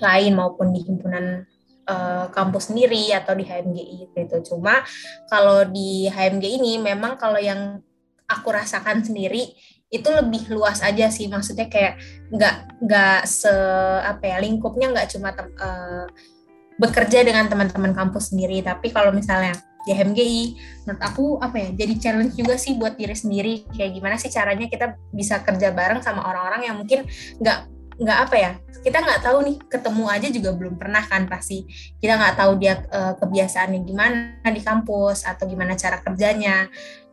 lain 0.00 0.32
maupun 0.32 0.72
di 0.72 0.80
himpunan 0.80 1.44
uh, 1.84 2.26
kampus 2.32 2.72
sendiri 2.72 3.12
atau 3.12 3.36
di 3.36 3.44
HMGI 3.44 3.96
gitu. 4.16 4.36
Cuma 4.54 4.80
kalau 5.28 5.68
di 5.68 6.08
HMG 6.08 6.44
ini 6.60 6.80
memang 6.80 7.20
kalau 7.20 7.36
yang 7.36 7.84
aku 8.24 8.48
rasakan 8.54 9.04
sendiri 9.04 9.52
itu 9.90 10.08
lebih 10.08 10.48
luas 10.54 10.80
aja 10.80 11.12
sih. 11.12 11.28
Maksudnya 11.28 11.68
kayak 11.68 12.00
nggak 12.32 12.56
nggak 12.80 13.20
se 13.28 13.52
apa 14.00 14.24
ya 14.24 14.36
lingkupnya 14.40 14.96
nggak 14.96 15.08
cuma 15.12 15.34
uh, 15.36 16.06
bekerja 16.80 17.20
dengan 17.20 17.44
teman-teman 17.50 17.92
kampus 17.92 18.32
sendiri. 18.32 18.64
Tapi 18.64 18.88
kalau 18.88 19.12
misalnya 19.12 19.52
di 19.84 19.96
HMGI 19.96 20.42
menurut 20.84 21.02
aku 21.02 21.24
apa 21.40 21.56
ya 21.56 21.68
jadi 21.72 21.94
challenge 21.96 22.36
juga 22.36 22.54
sih 22.60 22.76
buat 22.76 23.00
diri 23.00 23.16
sendiri. 23.16 23.54
Kayak 23.72 23.90
gimana 23.96 24.14
sih 24.20 24.28
caranya 24.28 24.66
kita 24.68 24.96
bisa 25.12 25.40
kerja 25.40 25.72
bareng 25.72 26.04
sama 26.04 26.24
orang-orang 26.26 26.68
yang 26.68 26.76
mungkin 26.76 27.08
nggak 27.40 27.58
nggak 28.00 28.18
apa 28.28 28.36
ya 28.36 28.52
kita 28.80 28.96
nggak 29.04 29.20
tahu 29.20 29.44
nih 29.44 29.56
ketemu 29.68 30.04
aja 30.08 30.28
juga 30.32 30.50
belum 30.56 30.74
pernah 30.80 31.04
kan 31.04 31.28
pasti. 31.28 31.68
Kita 32.00 32.16
nggak 32.16 32.34
tahu 32.40 32.52
dia 32.56 32.80
uh, 32.88 33.14
kebiasaannya 33.20 33.80
gimana 33.84 34.48
di 34.48 34.62
kampus 34.64 35.28
atau 35.28 35.44
gimana 35.44 35.76
cara 35.76 36.00
kerjanya 36.00 36.68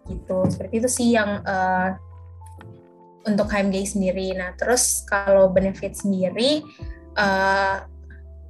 gitu. 0.08 0.48
Seperti 0.48 0.80
itu 0.80 0.90
sih 0.92 1.08
yang 1.16 1.44
uh, 1.44 1.92
untuk 3.28 3.52
HMGI 3.52 3.86
sendiri. 3.88 4.28
Nah 4.40 4.56
terus 4.56 5.04
kalau 5.04 5.52
benefit 5.52 6.00
sendiri 6.00 6.64
uh, 7.20 7.84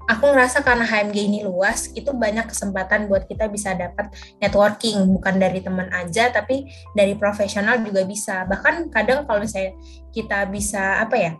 aku 0.07 0.23
ngerasa 0.31 0.63
karena 0.63 0.87
HMG 0.87 1.17
ini 1.27 1.39
luas 1.43 1.91
itu 1.93 2.09
banyak 2.15 2.47
kesempatan 2.47 3.11
buat 3.11 3.27
kita 3.27 3.51
bisa 3.51 3.75
dapat 3.75 4.09
networking 4.39 5.03
bukan 5.11 5.35
dari 5.37 5.59
teman 5.59 5.91
aja 5.91 6.31
tapi 6.31 6.67
dari 6.95 7.13
profesional 7.19 7.83
juga 7.83 8.07
bisa 8.07 8.47
bahkan 8.47 8.87
kadang 8.87 9.27
kalau 9.27 9.43
misalnya 9.43 9.75
kita 10.15 10.47
bisa 10.47 11.03
apa 11.03 11.15
ya 11.19 11.33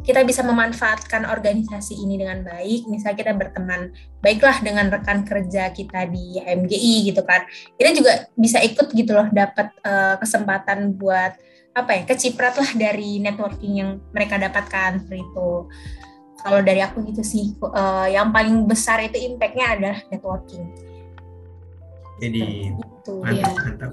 kita 0.00 0.24
bisa 0.24 0.40
memanfaatkan 0.42 1.28
organisasi 1.28 2.00
ini 2.00 2.16
dengan 2.16 2.42
baik, 2.42 2.88
misalnya 2.88 3.18
kita 3.22 3.32
berteman 3.36 3.92
baiklah 4.24 4.56
dengan 4.64 4.88
rekan 4.88 5.22
kerja 5.22 5.68
kita 5.70 6.08
di 6.08 6.40
MGI 6.42 7.12
gitu 7.12 7.22
kan, 7.22 7.44
kita 7.76 7.90
juga 7.92 8.12
bisa 8.34 8.58
ikut 8.64 8.88
gitu 8.96 9.12
loh, 9.12 9.28
dapat 9.30 9.68
uh, 9.84 10.16
kesempatan 10.18 10.96
buat 10.96 11.36
apa 11.76 11.90
ya, 11.92 12.02
keciprat 12.08 12.56
lah 12.56 12.72
dari 12.74 13.20
networking 13.22 13.74
yang 13.78 13.90
mereka 14.10 14.40
dapatkan 14.40 15.06
itu. 15.12 15.70
Kalau 16.42 16.60
dari 16.60 16.82
aku 16.82 17.06
gitu 17.06 17.22
sih, 17.22 17.54
uh, 17.62 18.06
yang 18.10 18.34
paling 18.34 18.66
besar 18.66 18.98
itu 19.00 19.16
impactnya 19.16 19.66
adalah 19.78 19.98
networking. 20.10 20.66
Jadi 22.18 22.74
itu. 22.74 23.14
mantap, 23.22 23.38
ya. 23.38 23.50
mantap. 23.54 23.92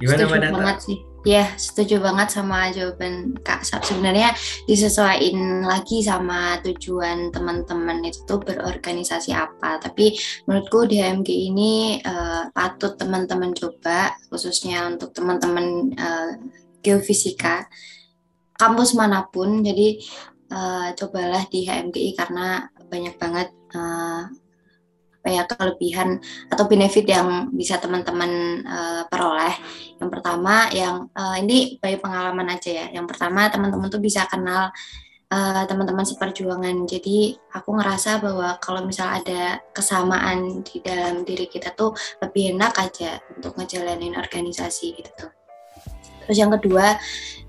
Gimana 0.00 0.22
Setuju 0.24 0.48
banget 0.54 0.78
sih 0.80 0.98
Ya, 1.20 1.52
setuju 1.60 2.00
banget 2.00 2.32
sama 2.32 2.72
jawaban 2.72 3.36
Kak 3.44 3.60
Sab. 3.60 3.84
Sebenarnya 3.84 4.32
disesuaikan 4.64 5.68
lagi 5.68 6.00
sama 6.00 6.56
tujuan 6.64 7.28
teman-teman 7.28 8.00
itu 8.08 8.24
tuh 8.24 8.40
berorganisasi 8.40 9.36
apa. 9.36 9.76
Tapi 9.84 10.16
menurutku 10.48 10.88
di 10.88 10.96
HMG 10.96 11.28
ini 11.52 12.00
uh, 12.00 12.48
patut 12.56 12.96
teman-teman 12.96 13.52
coba, 13.52 14.16
khususnya 14.32 14.88
untuk 14.88 15.12
teman-teman 15.12 15.92
uh, 16.00 16.40
geofisika, 16.80 17.68
kampus 18.56 18.96
mana 18.96 19.28
pun. 19.28 19.60
Jadi 19.60 20.00
uh, 20.50 20.92
cobalah 20.98 21.46
di 21.48 21.64
HMGI 21.64 22.18
karena 22.18 22.68
banyak 22.90 23.14
banget 23.16 23.48
uh, 23.74 24.28
apa 25.20 25.28
ya 25.28 25.44
kelebihan 25.44 26.16
atau 26.48 26.64
benefit 26.64 27.04
yang 27.04 27.52
bisa 27.52 27.76
teman-teman 27.76 28.64
uh, 28.64 29.02
peroleh. 29.04 29.52
Yang 30.00 30.10
pertama 30.16 30.72
yang 30.72 31.12
uh, 31.12 31.36
ini 31.36 31.76
by 31.76 32.00
pengalaman 32.00 32.56
aja 32.56 32.70
ya. 32.72 32.86
Yang 32.88 33.06
pertama 33.12 33.52
teman-teman 33.52 33.92
tuh 33.92 34.00
bisa 34.00 34.24
kenal 34.24 34.72
uh, 35.28 35.62
teman-teman 35.68 36.08
seperjuangan. 36.08 36.88
Jadi 36.88 37.36
aku 37.52 37.76
ngerasa 37.76 38.24
bahwa 38.24 38.56
kalau 38.64 38.80
misal 38.88 39.12
ada 39.12 39.60
kesamaan 39.76 40.64
di 40.64 40.80
dalam 40.80 41.20
diri 41.28 41.44
kita 41.52 41.76
tuh 41.76 41.92
lebih 42.24 42.56
enak 42.56 42.72
aja 42.80 43.20
untuk 43.36 43.60
ngejalanin 43.60 44.16
organisasi 44.16 44.96
gitu 44.96 45.12
tuh. 45.20 45.39
Terus 46.30 46.46
yang 46.46 46.54
kedua, 46.54 46.94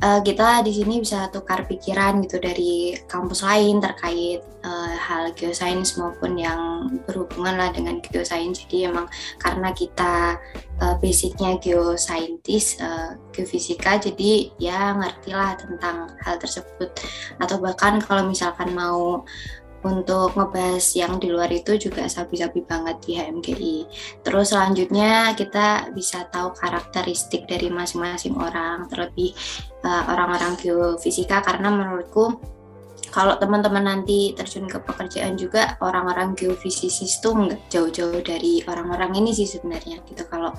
uh, 0.02 0.26
kita 0.26 0.66
di 0.66 0.74
sini 0.74 1.06
bisa 1.06 1.30
tukar 1.30 1.70
pikiran 1.70 2.18
gitu 2.26 2.42
dari 2.42 2.98
kampus 3.06 3.46
lain 3.46 3.78
terkait 3.78 4.42
uh, 4.66 4.98
hal 4.98 5.30
geosains 5.38 6.02
maupun 6.02 6.34
yang 6.34 6.90
berhubungan 7.06 7.62
lah 7.62 7.70
dengan 7.70 8.02
geosains. 8.02 8.66
Jadi 8.66 8.90
emang 8.90 9.06
karena 9.38 9.70
kita 9.70 10.34
uh, 10.82 10.98
basicnya 10.98 11.62
geosaintis, 11.62 12.82
geofisika, 13.30 14.02
jadi 14.02 14.50
ya 14.58 14.98
ngertilah 14.98 15.62
tentang 15.62 16.10
hal 16.26 16.42
tersebut. 16.42 16.90
Atau 17.38 17.62
bahkan 17.62 18.02
kalau 18.02 18.26
misalkan 18.26 18.74
mau 18.74 19.30
untuk 19.82 20.38
ngebahas 20.38 20.86
yang 20.94 21.18
di 21.18 21.34
luar 21.34 21.50
itu 21.50 21.78
juga 21.78 22.06
sabi-sabi 22.06 22.62
banget 22.66 22.98
di 23.06 23.12
HMGI. 23.18 23.78
Terus 24.22 24.54
selanjutnya 24.54 25.34
kita 25.34 25.90
bisa 25.94 26.26
tahu 26.30 26.54
karakteristik 26.54 27.50
dari 27.50 27.74
masing-masing 27.74 28.38
orang, 28.38 28.86
terlebih 28.88 29.34
uh, 29.82 30.04
orang-orang 30.10 30.54
geofisika 30.62 31.42
karena 31.42 31.74
menurutku 31.74 32.38
kalau 33.12 33.36
teman-teman 33.36 33.84
nanti 33.84 34.32
terjun 34.32 34.72
ke 34.72 34.80
pekerjaan 34.80 35.36
juga 35.36 35.76
orang-orang 35.84 36.32
geofisisis 36.32 37.20
itu 37.20 37.30
nggak 37.36 37.68
jauh-jauh 37.68 38.24
dari 38.24 38.64
orang-orang 38.72 39.20
ini 39.20 39.36
sih 39.36 39.44
sebenarnya 39.44 40.00
gitu 40.08 40.24
kalau 40.32 40.56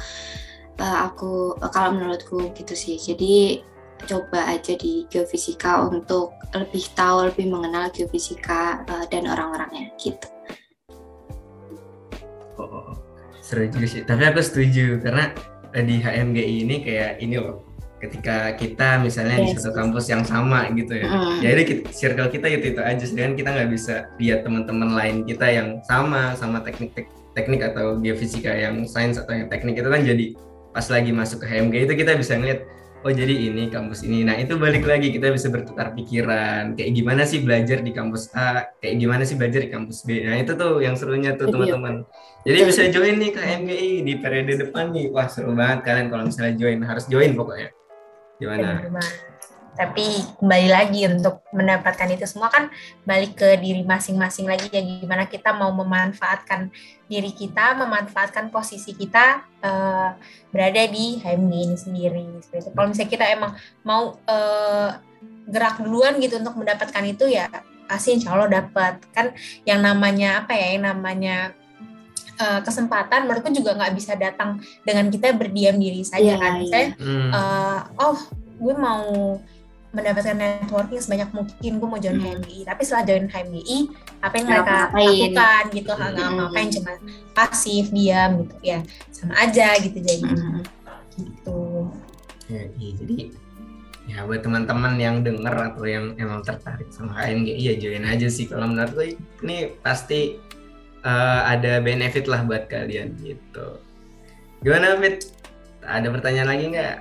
uh, 0.77 0.99
aku 1.09 1.57
kalau 1.73 1.97
menurutku 1.97 2.53
gitu 2.53 2.77
sih. 2.77 3.01
Jadi 3.01 3.65
coba 4.07 4.51
aja 4.51 4.75
di 4.77 5.07
geofisika 5.09 5.87
untuk 5.89 6.35
lebih 6.53 6.85
tahu, 6.93 7.33
lebih 7.33 7.49
mengenal 7.49 7.89
geofisika 7.95 8.85
uh, 8.87 9.05
dan 9.09 9.27
orang-orangnya 9.29 9.89
gitu. 9.97 10.29
Oh, 12.61 12.69
oh, 12.69 12.83
oh, 12.93 12.97
seru 13.41 13.67
juga 13.71 13.87
sih. 13.89 14.03
Tapi 14.05 14.23
aku 14.29 14.41
setuju 14.45 15.01
karena 15.01 15.33
eh, 15.73 15.85
di 15.85 15.97
HMGI 15.99 16.55
ini 16.69 16.77
kayak 16.85 17.13
ini 17.23 17.37
loh. 17.41 17.65
Ketika 18.03 18.59
kita 18.59 18.99
misalnya 18.99 19.39
yes. 19.39 19.55
di 19.55 19.63
satu 19.63 19.79
kampus 19.79 20.11
yang 20.11 20.27
sama 20.27 20.67
gitu 20.75 20.91
ya, 20.91 21.07
mm. 21.07 21.39
jadi 21.39 21.63
kita, 21.63 21.83
circle 21.95 22.35
kita 22.35 22.51
itu 22.51 22.75
itu 22.75 22.83
aja. 22.83 23.05
Sedangkan 23.07 23.39
kita 23.39 23.49
nggak 23.55 23.71
bisa 23.71 24.11
lihat 24.19 24.43
teman-teman 24.43 24.91
lain 24.91 25.17
kita 25.23 25.47
yang 25.47 25.79
sama 25.87 26.35
sama 26.35 26.67
teknik 26.67 26.99
tek, 26.99 27.07
teknik 27.39 27.63
atau 27.63 28.03
geofisika 28.03 28.51
yang 28.51 28.83
sains 28.91 29.23
atau 29.23 29.31
yang 29.31 29.47
teknik 29.47 29.79
itu 29.79 29.87
kan 29.87 30.03
jadi 30.03 30.27
pas 30.75 30.87
lagi 30.91 31.15
masuk 31.15 31.45
ke 31.45 31.47
HMG 31.47 31.75
itu 31.87 31.95
kita 31.95 32.19
bisa 32.19 32.35
ngeliat 32.35 32.67
oh 33.03 33.13
jadi 33.13 33.35
ini 33.51 33.69
kampus 33.69 34.07
ini. 34.07 34.23
Nah 34.23 34.39
itu 34.39 34.55
balik 34.57 34.87
lagi 34.87 35.11
kita 35.11 35.35
bisa 35.35 35.51
bertukar 35.51 35.93
pikiran. 35.93 36.79
Kayak 36.79 36.91
gimana 36.95 37.23
sih 37.27 37.43
belajar 37.43 37.83
di 37.83 37.91
kampus 37.91 38.31
A? 38.33 38.71
Kayak 38.79 38.95
gimana 39.03 39.23
sih 39.27 39.35
belajar 39.35 39.61
di 39.67 39.71
kampus 39.71 40.07
B? 40.07 40.23
Nah 40.23 40.39
itu 40.39 40.53
tuh 40.55 40.79
yang 40.79 40.95
serunya 40.95 41.35
tuh 41.35 41.51
iya. 41.51 41.55
teman-teman. 41.55 41.95
Jadi 42.43 42.59
bisa 42.67 42.83
join 42.91 43.15
nih 43.19 43.31
ke 43.35 43.43
MGI 43.43 43.91
di 44.07 44.15
periode 44.23 44.53
depan 44.59 44.95
nih. 44.95 45.11
Wah 45.11 45.27
seru 45.27 45.55
banget 45.55 45.83
kalian 45.87 46.07
kalau 46.11 46.25
misalnya 46.27 46.55
join. 46.55 46.79
Harus 46.87 47.05
join 47.11 47.35
pokoknya. 47.35 47.69
Gimana 48.39 48.87
tapi 49.73 50.05
kembali 50.37 50.69
lagi 50.69 51.09
untuk 51.09 51.41
mendapatkan 51.49 52.05
itu 52.13 52.29
semua 52.29 52.53
kan 52.53 52.69
balik 53.09 53.41
ke 53.41 53.57
diri 53.57 53.81
masing-masing 53.89 54.45
lagi 54.45 54.69
ya 54.69 54.85
gimana 54.85 55.25
kita 55.25 55.57
mau 55.57 55.73
memanfaatkan 55.73 56.69
diri 57.09 57.33
kita 57.33 57.73
memanfaatkan 57.81 58.53
posisi 58.53 58.93
kita 58.93 59.41
uh, 59.65 60.13
berada 60.53 60.83
di 60.93 61.21
HMG 61.25 61.53
ini 61.57 61.77
sendiri. 61.77 62.25
Seperti 62.45 62.69
itu 62.69 62.71
kalau 62.77 62.89
misalnya 62.93 63.11
kita 63.17 63.25
emang 63.33 63.53
mau 63.81 64.21
uh, 64.29 64.91
gerak 65.49 65.81
duluan 65.81 66.21
gitu 66.21 66.37
untuk 66.37 66.61
mendapatkan 66.61 67.05
itu 67.09 67.33
ya 67.33 67.49
pasti 67.89 68.21
insya 68.21 68.37
Allah 68.37 68.53
dapat. 68.53 69.01
Kan 69.17 69.33
yang 69.65 69.81
namanya 69.81 70.45
apa 70.45 70.53
ya 70.53 70.77
yang 70.77 70.85
namanya 70.85 71.57
uh, 72.37 72.61
kesempatan 72.61 73.25
menurutku 73.25 73.49
juga 73.53 73.73
nggak 73.77 73.95
bisa 73.97 74.21
datang 74.21 74.61
dengan 74.85 75.09
kita 75.09 75.33
berdiam 75.33 75.81
diri 75.81 76.05
saja 76.05 76.37
yeah, 76.37 76.41
kan. 76.41 76.53
saya 76.69 76.87
yeah. 76.97 77.31
uh, 77.33 77.81
oh 78.01 78.19
gue 78.63 78.75
mau 78.79 79.37
mendapatkan 79.93 80.37
networking 80.37 81.01
sebanyak 81.05 81.29
mungkin 81.37 81.73
gue 81.77 81.89
mau 81.89 82.01
join 82.01 82.17
hmm. 82.17 82.25
HMGI 82.25 82.61
tapi 82.65 82.81
setelah 82.83 83.05
join 83.05 83.27
HMGI 83.29 83.79
apa 84.25 84.35
yang 84.41 84.47
mereka 84.49 84.77
lakukan 84.89 85.63
gitu 85.77 85.91
nggak 85.93 86.11
hmm. 86.17 86.37
ngapain 86.41 86.69
cuma 86.73 86.93
pasif 87.37 87.85
diam 87.93 88.31
gitu 88.45 88.57
ya. 88.65 88.79
Sama 89.13 89.33
aja 89.37 89.69
gitu 89.79 89.99
jadi. 90.01 90.25
Hmm. 90.25 90.65
gitu. 91.13 91.63
Ya, 92.49 92.63
iya, 92.81 92.91
jadi 93.05 93.17
ya 94.03 94.27
buat 94.27 94.43
teman-teman 94.43 94.99
yang 94.99 95.23
denger 95.23 95.55
atau 95.55 95.87
yang 95.87 96.19
emang 96.19 96.43
tertarik 96.43 96.91
sama 96.91 97.13
HMGI 97.21 97.61
ya 97.61 97.75
join 97.77 98.05
aja 98.09 98.29
sih. 98.33 98.49
Kalau 98.49 98.73
menurut 98.73 98.93
gue 98.97 99.07
ini 99.45 99.77
pasti 99.85 100.41
uh, 101.05 101.41
ada 101.47 101.85
benefit 101.85 102.25
lah 102.27 102.41
buat 102.49 102.67
kalian 102.73 103.13
gitu. 103.21 103.77
Gimana 104.65 104.97
Fit? 105.05 105.29
Ada 105.83 106.09
pertanyaan 106.15 106.49
lagi 106.49 106.65
nggak 106.73 106.97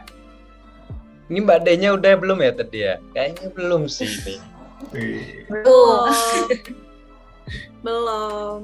ini 1.31 1.39
Mbak 1.47 1.63
D-nya 1.63 1.95
udah 1.95 2.11
belum 2.19 2.43
ya 2.43 2.51
tadi 2.51 2.79
ya? 2.83 2.99
Kayaknya 3.15 3.47
belum 3.55 3.87
sih 3.87 4.03
ini. 4.03 4.35
Belum. 5.47 6.11
belum. 7.87 8.57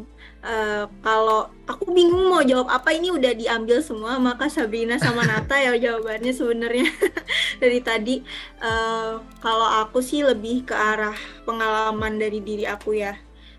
Uh, 0.43 0.85
kalau 0.99 1.49
aku 1.63 1.91
bingung 1.95 2.27
mau 2.27 2.43
jawab 2.43 2.67
apa 2.67 2.93
ini 2.93 3.09
udah 3.09 3.33
diambil 3.35 3.81
semua 3.81 4.15
maka 4.21 4.51
Sabrina 4.51 4.95
sama 4.95 5.25
Nata 5.25 5.57
ya 5.59 5.75
jawabannya 5.75 6.29
sebenarnya 6.29 6.87
dari 7.63 7.79
tadi 7.81 8.15
uh, 8.61 9.19
kalau 9.41 9.67
aku 9.83 9.99
sih 9.99 10.23
lebih 10.23 10.63
ke 10.63 10.77
arah 10.77 11.17
pengalaman 11.43 12.21
dari 12.21 12.39
diri 12.39 12.63
aku 12.69 12.95
ya 12.95 13.17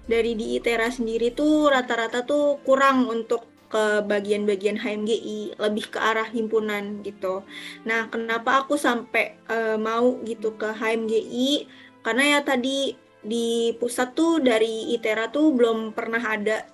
dari 0.09 0.33
di 0.39 0.57
ITERA 0.57 0.89
sendiri 0.89 1.35
tuh 1.35 1.69
rata-rata 1.69 2.25
tuh 2.25 2.63
kurang 2.65 3.11
untuk 3.11 3.45
ke 3.69 4.03
bagian-bagian 4.05 4.81
HMGI 4.81 5.61
lebih 5.61 5.93
ke 5.93 5.99
arah 6.01 6.27
himpunan 6.29 7.05
gitu. 7.05 7.45
Nah, 7.85 8.09
kenapa 8.09 8.65
aku 8.65 8.81
sampai 8.81 9.37
uh, 9.53 9.77
mau 9.77 10.17
gitu 10.25 10.57
ke 10.57 10.73
HMGI? 10.73 11.69
Karena 12.01 12.39
ya 12.39 12.41
tadi 12.41 12.97
di 13.21 13.77
pusat 13.77 14.17
tuh 14.17 14.41
dari 14.41 14.97
ITERA 14.97 15.29
tuh 15.29 15.53
belum 15.53 15.93
pernah 15.93 16.23
ada 16.23 16.65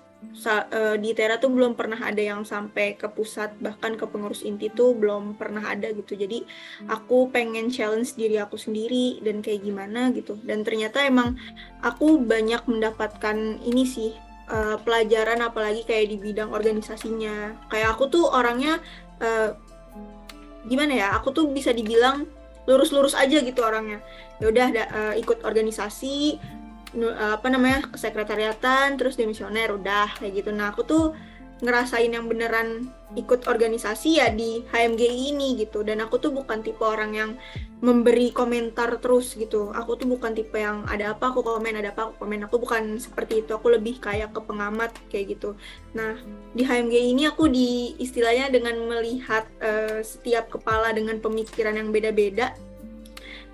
uh, 0.47 0.95
di 0.97 1.11
ITERA 1.11 1.37
tuh 1.37 1.51
belum 1.51 1.75
pernah 1.75 1.99
ada 1.99 2.21
yang 2.21 2.47
sampai 2.47 2.95
ke 2.97 3.05
pusat 3.11 3.53
bahkan 3.61 3.99
ke 3.99 4.05
pengurus 4.07 4.41
inti 4.41 4.71
tuh 4.71 4.95
belum 4.95 5.35
pernah 5.35 5.61
ada 5.61 5.91
gitu. 5.91 6.15
Jadi 6.15 6.47
aku 6.87 7.29
pengen 7.29 7.69
challenge 7.69 8.15
diri 8.15 8.39
aku 8.39 8.55
sendiri 8.55 9.19
dan 9.21 9.43
kayak 9.43 9.67
gimana 9.67 10.09
gitu. 10.15 10.39
Dan 10.41 10.63
ternyata 10.63 11.03
emang 11.03 11.35
aku 11.83 12.23
banyak 12.23 12.63
mendapatkan 12.65 13.59
ini 13.61 13.83
sih 13.83 14.11
uh, 14.49 14.77
pelajaran 14.81 15.41
apalagi 15.45 15.85
kayak 15.85 16.11
di 16.11 16.17
bidang 16.17 16.51
organisasinya. 16.51 17.67
Kayak 17.69 17.97
aku 17.97 18.09
tuh 18.09 18.25
orangnya 18.29 18.81
uh, 19.21 19.55
gimana 20.65 20.93
ya 20.97 21.07
aku 21.13 21.29
tuh 21.29 21.45
bisa 21.49 21.69
dibilang 21.69 22.25
lurus-lurus 22.65 23.13
aja 23.13 23.41
gitu 23.41 23.61
orangnya. 23.61 24.01
Ya 24.41 24.45
udah 24.49 24.67
uh, 24.73 25.13
ikut 25.17 25.45
organisasi 25.45 26.39
apa 26.95 27.51
namanya 27.51 27.91
sekretariatan 27.91 28.95
terus 28.95 29.19
demisioner 29.19 29.67
udah 29.67 30.15
kayak 30.15 30.39
gitu. 30.39 30.55
Nah 30.55 30.71
aku 30.71 30.87
tuh 30.87 31.11
ngerasain 31.63 32.11
yang 32.11 32.27
beneran 32.27 32.91
ikut 33.15 33.47
organisasi 33.47 34.19
ya 34.19 34.27
di 34.27 34.65
HMGI 34.67 35.31
ini 35.31 35.55
gitu. 35.55 35.87
Dan 35.87 36.03
aku 36.03 36.19
tuh 36.19 36.35
bukan 36.35 36.59
tipe 36.59 36.83
orang 36.83 37.15
yang 37.15 37.31
memberi 37.79 38.35
komentar 38.35 38.99
terus 38.99 39.39
gitu. 39.39 39.71
Aku 39.71 39.95
tuh 39.95 40.09
bukan 40.09 40.35
tipe 40.35 40.59
yang 40.59 40.83
ada 40.91 41.15
apa 41.15 41.31
aku 41.31 41.39
komen 41.39 41.79
ada 41.79 41.95
apa 41.95 42.11
aku 42.11 42.27
komen. 42.27 42.43
Aku 42.51 42.59
bukan 42.59 42.99
seperti 42.99 43.47
itu. 43.47 43.55
Aku 43.55 43.71
lebih 43.71 44.03
kayak 44.03 44.35
ke 44.35 44.41
pengamat 44.43 44.91
kayak 45.07 45.39
gitu. 45.39 45.55
Nah 45.95 46.19
di 46.51 46.67
HMGI 46.67 47.15
ini 47.15 47.23
aku 47.29 47.47
di 47.47 47.95
istilahnya 48.03 48.51
dengan 48.51 48.75
melihat 48.83 49.47
uh, 49.63 50.03
setiap 50.03 50.51
kepala 50.51 50.91
dengan 50.91 51.23
pemikiran 51.23 51.79
yang 51.79 51.95
beda-beda 51.95 52.51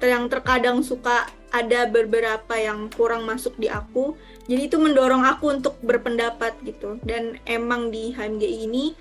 yang 0.07 0.29
terkadang 0.31 0.81
suka 0.81 1.29
ada 1.51 1.85
beberapa 1.85 2.55
yang 2.55 2.87
kurang 2.89 3.27
masuk 3.27 3.53
di 3.59 3.67
aku. 3.67 4.15
Jadi 4.47 4.71
itu 4.71 4.77
mendorong 4.79 5.27
aku 5.27 5.51
untuk 5.51 5.75
berpendapat 5.83 6.55
gitu. 6.63 6.97
Dan 7.03 7.37
emang 7.43 7.91
di 7.91 8.15
HMGI 8.15 8.57
ini 8.65 8.95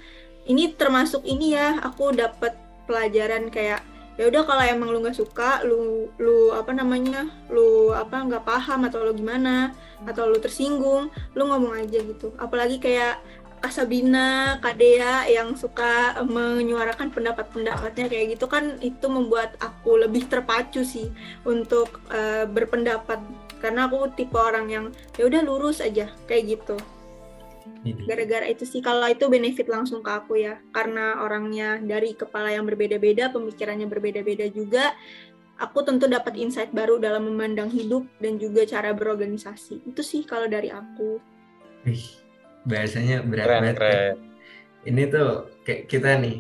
ini 0.51 0.75
termasuk 0.75 1.23
ini 1.23 1.55
ya 1.55 1.79
aku 1.79 2.11
dapat 2.11 2.59
pelajaran 2.91 3.53
kayak 3.55 3.87
ya 4.19 4.29
udah 4.29 4.43
kalau 4.45 4.65
emang 4.67 4.91
lu 4.91 5.01
nggak 5.01 5.17
suka 5.17 5.63
lu 5.63 6.11
lu 6.21 6.53
apa 6.53 6.75
namanya 6.75 7.31
lu 7.49 7.95
apa 7.95 8.21
nggak 8.21 8.45
paham 8.45 8.85
atau 8.85 9.07
lu 9.07 9.17
gimana 9.17 9.73
atau 10.05 10.29
lu 10.29 10.37
tersinggung 10.43 11.09
lu 11.33 11.43
ngomong 11.47 11.87
aja 11.87 12.03
gitu. 12.03 12.35
Apalagi 12.37 12.83
kayak 12.83 13.23
Kak 13.61 13.77
Sabina, 13.77 14.57
Kak 14.65 14.81
Dea 14.81 15.29
yang 15.29 15.53
suka 15.53 16.17
menyuarakan 16.25 17.13
pendapat-pendapatnya 17.13 18.09
kayak 18.09 18.27
gitu 18.37 18.49
kan 18.49 18.81
itu 18.81 19.05
membuat 19.13 19.53
aku 19.61 20.01
lebih 20.01 20.25
terpacu 20.33 20.81
sih 20.81 21.13
untuk 21.45 22.01
uh, 22.09 22.49
berpendapat 22.49 23.21
karena 23.61 23.85
aku 23.85 24.09
tipe 24.17 24.41
orang 24.41 24.67
yang 24.73 24.85
ya 25.21 25.29
udah 25.29 25.45
lurus 25.45 25.85
aja 25.85 26.09
kayak 26.25 26.57
gitu. 26.57 26.81
Gara-gara 28.09 28.49
itu 28.49 28.65
sih 28.65 28.81
kalau 28.81 29.05
itu 29.05 29.29
benefit 29.29 29.69
langsung 29.69 30.01
ke 30.01 30.09
aku 30.09 30.41
ya 30.41 30.57
karena 30.73 31.21
orangnya 31.21 31.77
dari 31.77 32.17
kepala 32.17 32.49
yang 32.57 32.65
berbeda-beda, 32.65 33.29
pemikirannya 33.29 33.85
berbeda-beda 33.85 34.49
juga. 34.49 34.97
Aku 35.61 35.85
tentu 35.85 36.09
dapat 36.09 36.41
insight 36.41 36.73
baru 36.73 36.97
dalam 36.97 37.29
memandang 37.29 37.69
hidup 37.69 38.09
dan 38.17 38.41
juga 38.41 38.65
cara 38.65 38.97
berorganisasi. 38.97 39.85
Itu 39.85 40.01
sih 40.01 40.25
kalau 40.25 40.49
dari 40.49 40.73
aku 40.73 41.21
bahasanya 42.65 43.25
berat 43.25 43.47
keren, 43.47 43.61
banget. 43.63 43.77
Keren. 43.77 43.95
Ya. 43.97 44.13
Ini 44.81 45.03
tuh 45.13 45.31
kayak 45.65 45.83
kita 45.89 46.11
nih, 46.21 46.37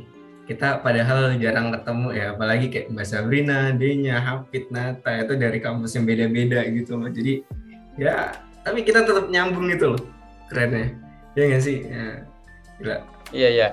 kita 0.48 0.68
padahal 0.80 1.36
jarang 1.36 1.68
ketemu 1.72 2.08
ya, 2.16 2.24
apalagi 2.32 2.66
kayak 2.72 2.86
Mbak 2.92 3.06
Sabrina, 3.06 3.58
Denya, 3.76 4.16
Hafid, 4.20 4.72
Nata 4.72 5.12
itu 5.20 5.34
dari 5.36 5.58
kampus 5.60 5.96
yang 5.96 6.04
beda-beda 6.08 6.64
gitu 6.72 6.96
loh. 6.96 7.08
Jadi 7.12 7.44
ya, 8.00 8.32
tapi 8.64 8.80
kita 8.84 9.04
tetap 9.04 9.28
nyambung 9.28 9.68
gitu 9.72 9.96
loh, 9.96 10.02
kerennya. 10.48 10.96
Ya 11.36 11.42
nggak 11.52 11.62
sih? 11.62 11.84
Ya, 11.84 12.06
gila. 12.80 12.96
Iya 13.30 13.48
iya. 13.52 13.68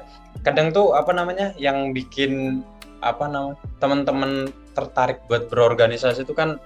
Kadang 0.45 0.69
tuh 0.69 0.93
apa 0.93 1.11
namanya 1.15 1.55
yang 1.57 1.95
bikin 1.95 2.61
apa 3.01 3.25
namanya 3.25 3.57
teman-teman 3.81 4.49
tertarik 4.77 5.25
buat 5.25 5.49
berorganisasi 5.49 6.21
itu 6.21 6.33
kan 6.37 6.61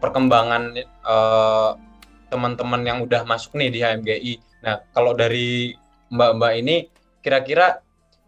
perkembangan 0.00 0.76
uh, 1.04 1.76
teman-teman 2.28 2.80
yang 2.84 2.98
udah 3.04 3.24
masuk 3.24 3.56
nih 3.56 3.68
di 3.72 3.80
HMGI 3.80 4.34
Nah, 4.60 4.84
kalau 4.92 5.16
dari 5.16 5.74
Mbak-mbak 6.10 6.52
ini 6.58 6.76
kira-kira 7.22 7.80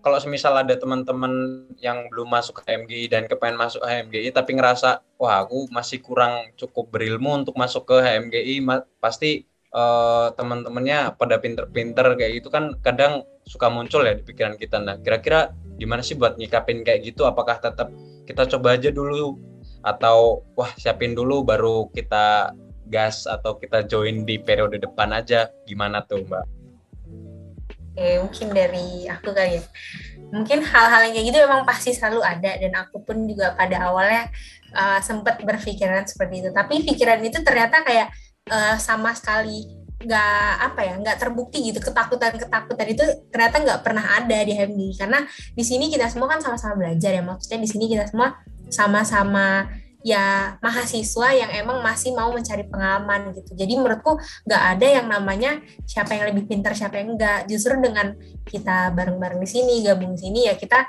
kalau 0.02 0.18
semisal 0.18 0.58
ada 0.58 0.74
teman-teman 0.74 1.64
yang 1.78 2.10
belum 2.10 2.26
masuk 2.26 2.60
ke 2.60 2.74
HMGI 2.74 3.06
dan 3.06 3.30
kepengen 3.30 3.54
masuk 3.54 3.86
HMGI 3.86 4.34
tapi 4.34 4.58
ngerasa 4.58 5.02
wah 5.14 5.46
aku 5.46 5.70
masih 5.70 6.02
kurang 6.02 6.50
cukup 6.58 6.90
berilmu 6.90 7.38
untuk 7.38 7.54
masuk 7.54 7.86
ke 7.86 8.02
HMGI 8.02 8.66
pasti 8.98 9.46
uh, 9.70 10.34
teman-temannya 10.34 11.14
pada 11.14 11.38
pinter-pinter 11.38 12.18
kayak 12.18 12.42
gitu 12.42 12.50
kan 12.50 12.74
kadang 12.82 13.22
suka 13.46 13.70
muncul 13.70 14.02
ya 14.02 14.14
di 14.18 14.26
pikiran 14.26 14.58
kita. 14.58 14.82
Nah 14.82 14.98
kira-kira 14.98 15.54
gimana 15.78 16.02
sih 16.02 16.18
buat 16.18 16.34
nyikapin 16.38 16.82
kayak 16.82 17.14
gitu? 17.14 17.22
Apakah 17.26 17.62
tetap 17.62 17.90
kita 18.26 18.46
coba 18.58 18.74
aja 18.74 18.90
dulu? 18.90 19.38
Atau 19.82 20.46
wah 20.54 20.70
siapin 20.78 21.14
dulu 21.14 21.42
baru 21.42 21.90
kita 21.90 22.54
gas 22.92 23.24
atau 23.24 23.56
kita 23.56 23.88
join 23.88 24.28
di 24.28 24.36
periode 24.36 24.76
depan 24.76 25.16
aja 25.16 25.48
gimana 25.64 26.04
tuh 26.04 26.20
mbak? 26.28 26.44
Oke 27.92 28.08
mungkin 28.20 28.46
dari 28.52 29.08
aku 29.08 29.32
kali 29.32 29.60
ya. 29.60 29.62
Mungkin 30.32 30.64
hal-hal 30.64 31.00
yang 31.08 31.12
kayak 31.12 31.26
gitu 31.28 31.38
memang 31.44 31.64
pasti 31.68 31.92
selalu 31.92 32.24
ada 32.24 32.56
dan 32.56 32.72
aku 32.76 33.04
pun 33.04 33.24
juga 33.28 33.52
pada 33.52 33.88
awalnya 33.88 34.32
uh, 34.72 35.00
sempat 35.04 35.40
berpikiran 35.44 36.08
seperti 36.08 36.40
itu. 36.40 36.48
Tapi 36.52 36.84
pikiran 36.88 37.20
itu 37.20 37.44
ternyata 37.44 37.84
kayak 37.84 38.08
uh, 38.48 38.80
sama 38.80 39.12
sekali 39.12 39.68
nggak 40.02 40.50
apa 40.72 40.80
ya 40.82 40.94
nggak 41.04 41.16
terbukti 41.20 41.68
gitu. 41.68 41.84
Ketakutan 41.84 42.32
ketakutan 42.40 42.86
itu 42.88 43.04
ternyata 43.28 43.56
nggak 43.60 43.80
pernah 43.84 44.04
ada 44.24 44.38
di 44.40 44.52
HMD 44.56 44.82
karena 44.96 45.20
di 45.52 45.64
sini 45.64 45.92
kita 45.92 46.08
semua 46.08 46.32
kan 46.32 46.40
sama-sama 46.40 46.80
belajar 46.80 47.12
ya. 47.12 47.20
Maksudnya 47.20 47.60
di 47.60 47.68
sini 47.68 47.92
kita 47.92 48.08
semua 48.08 48.40
sama-sama 48.72 49.68
ya 50.02 50.58
mahasiswa 50.58 51.28
yang 51.34 51.50
emang 51.54 51.80
masih 51.80 52.14
mau 52.14 52.30
mencari 52.34 52.66
pengalaman 52.66 53.34
gitu. 53.38 53.54
Jadi 53.54 53.72
menurutku 53.78 54.18
nggak 54.46 54.62
ada 54.76 54.86
yang 54.86 55.06
namanya 55.06 55.62
siapa 55.86 56.18
yang 56.18 56.34
lebih 56.34 56.50
pintar 56.50 56.74
siapa 56.74 56.98
yang 56.98 57.14
enggak. 57.14 57.46
Justru 57.46 57.78
dengan 57.78 58.14
kita 58.46 58.90
bareng-bareng 58.92 59.40
di 59.40 59.48
sini, 59.48 59.74
gabung 59.86 60.18
di 60.18 60.20
sini 60.20 60.40
ya 60.50 60.54
kita 60.58 60.86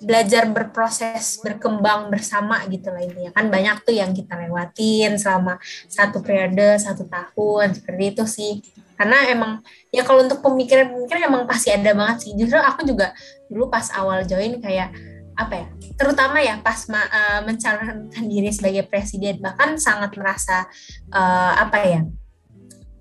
belajar 0.00 0.48
berproses 0.48 1.44
berkembang 1.44 2.08
bersama 2.08 2.64
gitu 2.72 2.88
lah 2.88 3.04
ini 3.04 3.28
kan 3.36 3.52
banyak 3.52 3.84
tuh 3.84 3.92
yang 3.92 4.16
kita 4.16 4.32
lewatin 4.32 5.20
selama 5.20 5.60
satu 5.92 6.24
periode 6.24 6.80
satu 6.80 7.04
tahun 7.04 7.76
seperti 7.76 8.04
itu 8.16 8.24
sih 8.24 8.52
karena 8.96 9.28
emang 9.28 9.60
ya 9.92 10.00
kalau 10.04 10.24
untuk 10.24 10.40
pemikiran-pemikiran 10.40 11.28
emang 11.28 11.44
pasti 11.44 11.68
ada 11.72 11.92
banget 11.92 12.16
sih 12.24 12.32
justru 12.32 12.56
aku 12.56 12.88
juga 12.88 13.12
dulu 13.52 13.68
pas 13.68 13.92
awal 13.92 14.24
join 14.24 14.56
kayak 14.60 14.92
apa 15.38 15.54
ya 15.54 15.66
terutama 15.96 16.38
ya 16.42 16.58
pas 16.60 16.84
ma, 16.90 17.06
uh, 17.06 17.40
mencalonkan 17.46 18.24
diri 18.28 18.50
sebagai 18.52 18.84
presiden 18.88 19.40
bahkan 19.40 19.78
sangat 19.80 20.12
merasa 20.16 20.68
uh, 21.12 21.54
apa 21.60 21.78
ya 21.86 22.02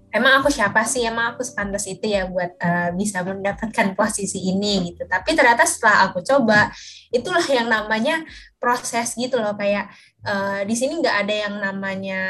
emang 0.10 0.42
aku 0.42 0.50
siapa 0.50 0.82
sih? 0.86 1.06
Emang 1.06 1.34
aku 1.36 1.46
sepantas 1.46 1.86
itu 1.86 2.06
ya 2.10 2.26
buat 2.26 2.58
uh, 2.60 2.90
bisa 2.98 3.22
mendapatkan 3.22 3.94
posisi 3.94 4.50
ini 4.50 4.94
gitu. 4.94 5.06
Tapi 5.06 5.38
ternyata 5.38 5.66
setelah 5.66 6.10
aku 6.10 6.22
coba 6.26 6.74
itulah 7.14 7.46
yang 7.50 7.70
namanya 7.70 8.26
proses 8.58 9.14
gitu 9.18 9.38
loh 9.40 9.56
kayak 9.56 9.90
uh, 10.26 10.62
di 10.66 10.76
sini 10.76 11.00
nggak 11.02 11.18
ada 11.26 11.36
yang 11.48 11.56
namanya 11.62 12.22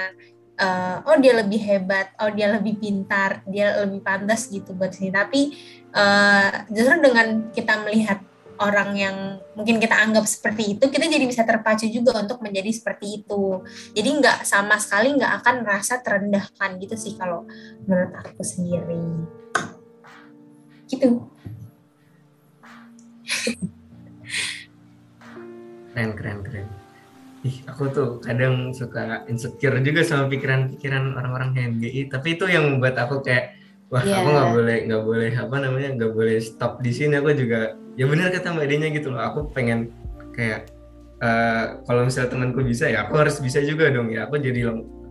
uh, 0.59 1.03
oh 1.07 1.17
dia 1.19 1.35
lebih 1.39 1.59
hebat 1.59 2.13
oh 2.19 2.31
dia 2.31 2.47
lebih 2.51 2.79
pintar 2.79 3.43
dia 3.47 3.83
lebih 3.83 4.03
pantas 4.03 4.51
gitu 4.51 4.75
buat 4.75 4.91
sini. 4.91 5.11
Tapi 5.11 5.55
uh, 5.95 6.67
justru 6.71 6.99
dengan 6.99 7.51
kita 7.55 7.79
melihat 7.87 8.19
orang 8.59 8.91
yang 8.95 9.39
mungkin 9.55 9.79
kita 9.79 9.95
anggap 9.95 10.27
seperti 10.27 10.75
itu, 10.75 10.85
kita 10.91 11.07
jadi 11.07 11.25
bisa 11.25 11.47
terpacu 11.47 11.87
juga 11.87 12.19
untuk 12.19 12.43
menjadi 12.43 12.71
seperti 12.75 13.23
itu. 13.23 13.63
Jadi 13.95 14.09
nggak 14.19 14.43
sama 14.43 14.75
sekali 14.77 15.15
nggak 15.15 15.33
akan 15.43 15.55
merasa 15.63 16.03
terendahkan 16.03 16.75
gitu 16.79 16.95
sih 16.99 17.15
kalau 17.15 17.47
menurut 17.87 18.11
aku 18.19 18.43
sendiri. 18.43 19.27
Gitu. 20.87 21.09
keren 25.93 26.11
keren 26.15 26.39
keren. 26.43 26.67
Ih, 27.39 27.63
aku 27.71 27.87
tuh 27.87 28.19
kadang 28.19 28.75
suka 28.75 29.23
insecure 29.31 29.79
juga 29.79 30.03
sama 30.03 30.27
pikiran-pikiran 30.27 31.15
orang-orang 31.15 31.55
HMGI, 31.55 32.11
tapi 32.11 32.35
itu 32.35 32.43
yang 32.51 32.67
membuat 32.67 32.99
aku 32.99 33.23
kayak 33.23 33.58
wah 33.89 34.01
yeah. 34.05 34.21
aku 34.21 34.29
nggak 34.29 34.51
boleh 34.53 34.77
nggak 34.85 35.03
boleh 35.03 35.31
apa 35.33 35.55
namanya 35.57 35.89
nggak 35.97 36.11
boleh 36.13 36.37
stop 36.41 36.81
di 36.85 36.91
sini. 36.93 37.17
Aku 37.17 37.33
juga 37.33 37.75
ya 37.97 38.05
benar 38.05 38.29
kata 38.29 38.53
mbak 38.53 38.67
Denya 38.69 38.89
gitu 38.93 39.11
loh. 39.11 39.21
Aku 39.21 39.49
pengen 39.51 39.93
kayak 40.33 40.69
uh, 41.19 41.81
kalau 41.83 42.05
misalnya 42.05 42.29
temanku 42.31 42.61
bisa 42.63 42.87
ya 42.87 43.09
aku 43.09 43.17
harus 43.17 43.41
bisa 43.41 43.59
juga 43.65 43.89
dong 43.89 44.13
ya. 44.13 44.29
Aku 44.29 44.37
jadi 44.37 44.69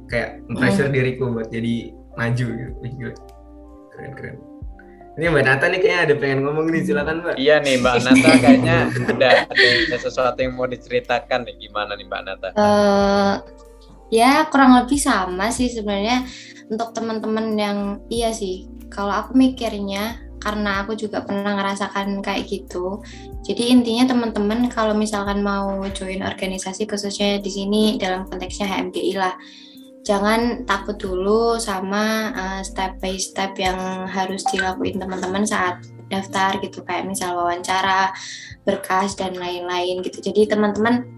kayak 0.09 0.47
pressure 0.57 0.89
mm. 0.89 0.95
diriku 0.95 1.29
buat 1.29 1.53
jadi 1.53 1.93
maju 2.17 2.47
gitu. 2.49 2.75
Keren 3.93 4.13
keren. 4.17 4.37
Ini 5.19 5.35
mbak 5.35 5.45
Nata 5.51 5.67
nih 5.67 5.83
kayaknya 5.83 6.01
ada 6.07 6.15
pengen 6.15 6.39
ngomong 6.47 6.71
nih. 6.71 6.83
Silakan 6.87 7.27
mbak. 7.27 7.35
Iya 7.43 7.59
nih 7.59 7.75
mbak 7.83 7.95
Nata 8.07 8.31
kayaknya 8.39 8.77
ada 9.11 9.29
ada 9.51 9.97
sesuatu 9.99 10.39
yang 10.39 10.55
mau 10.55 10.71
diceritakan 10.71 11.43
nih. 11.43 11.55
Gimana 11.67 11.99
nih 11.99 12.07
mbak 12.07 12.23
Nata? 12.23 12.49
Uh, 12.55 13.35
ya 14.09 14.49
kurang 14.49 14.77
lebih 14.79 14.97
sama 14.97 15.53
sih 15.53 15.69
sebenarnya 15.69 16.25
untuk 16.69 16.93
teman-teman 16.93 17.57
yang 17.57 17.79
iya 18.09 18.33
sih 18.33 18.69
kalau 18.89 19.13
aku 19.13 19.37
mikirnya 19.37 20.29
karena 20.39 20.87
aku 20.87 20.95
juga 20.95 21.27
pernah 21.27 21.59
ngerasakan 21.59 22.23
kayak 22.23 22.47
gitu. 22.47 23.03
Jadi 23.43 23.75
intinya 23.75 24.15
teman-teman 24.15 24.71
kalau 24.71 24.95
misalkan 24.95 25.43
mau 25.43 25.83
join 25.91 26.23
organisasi 26.23 26.87
khususnya 26.87 27.43
di 27.43 27.51
sini 27.51 27.83
dalam 27.99 28.25
konteksnya 28.25 28.71
HMGI 28.71 29.13
lah 29.19 29.35
jangan 30.07 30.65
takut 30.65 30.97
dulu 30.97 31.61
sama 31.61 32.33
uh, 32.33 32.63
step 32.65 32.97
by 33.03 33.19
step 33.21 33.53
yang 33.61 34.09
harus 34.09 34.41
dilakuin 34.49 34.97
teman-teman 34.97 35.45
saat 35.45 35.85
daftar 36.09 36.57
gitu. 36.65 36.81
Kayak 36.87 37.11
misal 37.11 37.37
wawancara 37.37 38.15
berkas 38.65 39.19
dan 39.19 39.37
lain-lain 39.37 40.01
gitu. 40.07 40.23
Jadi 40.23 40.49
teman-teman 40.49 41.18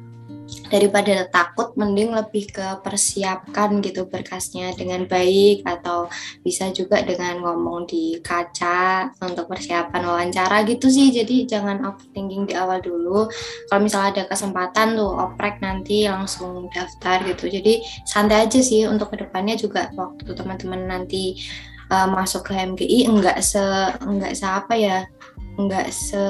daripada 0.70 1.26
takut 1.28 1.74
mending 1.74 2.14
lebih 2.14 2.50
ke 2.50 2.66
persiapkan 2.82 3.82
gitu 3.82 4.06
berkasnya 4.06 4.70
dengan 4.78 5.04
baik 5.04 5.66
atau 5.66 6.06
bisa 6.46 6.70
juga 6.70 7.02
dengan 7.02 7.42
ngomong 7.42 7.90
di 7.90 8.18
kaca 8.22 9.10
untuk 9.22 9.50
persiapan 9.50 10.02
wawancara 10.06 10.62
gitu 10.66 10.86
sih. 10.86 11.10
Jadi 11.10 11.50
jangan 11.50 11.82
overthinking 11.84 12.50
di 12.50 12.54
awal 12.54 12.78
dulu. 12.78 13.26
Kalau 13.66 13.80
misalnya 13.82 14.22
ada 14.22 14.24
kesempatan 14.30 14.94
tuh 14.94 15.10
oprek 15.10 15.58
nanti 15.62 16.06
langsung 16.06 16.70
daftar 16.70 17.22
gitu. 17.26 17.50
Jadi 17.50 17.82
santai 18.06 18.46
aja 18.46 18.60
sih 18.62 18.86
untuk 18.86 19.10
ke 19.10 19.26
depannya 19.26 19.58
juga 19.58 19.90
waktu 19.98 20.30
teman-teman 20.32 20.86
nanti 20.86 21.38
uh, 21.90 22.08
masuk 22.08 22.46
ke 22.46 22.54
MGI 22.54 23.10
enggak 23.10 23.42
se 23.42 23.60
enggak 24.06 24.32
se 24.38 24.46
apa 24.46 24.74
ya 24.78 24.98
enggak 25.58 25.90
se 25.90 26.22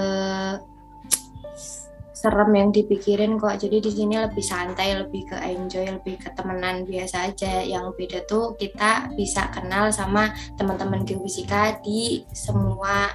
serem 2.21 2.53
yang 2.53 2.69
dipikirin 2.69 3.41
kok. 3.41 3.57
Jadi 3.57 3.81
di 3.81 3.91
sini 3.91 4.21
lebih 4.21 4.45
santai 4.45 4.93
lebih 4.93 5.33
ke 5.33 5.37
enjoy 5.41 5.89
lebih 5.89 6.21
ke 6.21 6.29
temenan 6.37 6.85
biasa 6.85 7.33
aja. 7.33 7.65
Yang 7.65 7.97
beda 7.97 8.19
tuh 8.29 8.53
kita 8.61 9.09
bisa 9.17 9.49
kenal 9.49 9.89
sama 9.89 10.37
teman-teman 10.61 11.09
geofisika 11.09 11.81
di 11.81 12.29
semua 12.37 13.09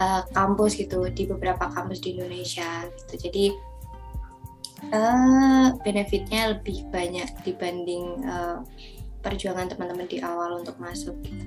uh, 0.00 0.24
kampus 0.32 0.80
gitu 0.80 1.04
di 1.12 1.28
beberapa 1.28 1.68
kampus 1.68 2.00
di 2.00 2.16
Indonesia 2.16 2.88
gitu. 2.96 3.28
Jadi 3.28 3.44
uh, 4.96 5.76
benefitnya 5.84 6.56
lebih 6.56 6.88
banyak 6.88 7.28
dibanding 7.44 8.24
uh, 8.24 8.64
perjuangan 9.20 9.68
teman-teman 9.68 10.08
di 10.08 10.24
awal 10.24 10.64
untuk 10.64 10.80
masuk. 10.80 11.12
Gitu. 11.20 11.44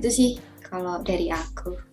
itu 0.00 0.08
sih 0.08 0.30
kalau 0.64 1.04
dari 1.04 1.28
aku 1.28 1.89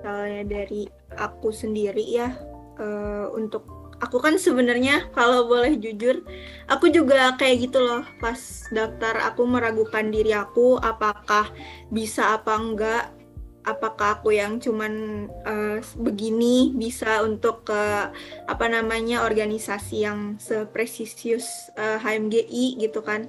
misalnya 0.00 0.48
dari 0.48 0.88
aku 1.12 1.52
sendiri 1.52 2.00
ya 2.08 2.32
uh, 2.80 3.28
untuk 3.36 3.68
aku 4.00 4.16
kan 4.16 4.40
sebenarnya 4.40 5.12
kalau 5.12 5.44
boleh 5.44 5.76
jujur 5.76 6.24
aku 6.72 6.88
juga 6.88 7.36
kayak 7.36 7.68
gitu 7.68 7.84
loh. 7.84 8.00
Pas 8.16 8.40
daftar 8.72 9.28
aku 9.28 9.44
meragukan 9.44 10.08
diri 10.08 10.32
aku 10.32 10.80
apakah 10.80 11.52
bisa 11.92 12.40
apa 12.40 12.56
enggak? 12.56 13.12
Apakah 13.60 14.16
aku 14.16 14.32
yang 14.32 14.56
cuman 14.56 15.28
uh, 15.44 15.84
begini 16.00 16.72
bisa 16.72 17.20
untuk 17.20 17.68
ke 17.68 18.08
apa 18.48 18.66
namanya 18.72 19.20
organisasi 19.20 20.08
yang 20.08 20.40
sepresisius 20.40 21.68
uh, 21.76 22.00
HMGI 22.00 22.80
gitu 22.80 23.04
kan 23.04 23.28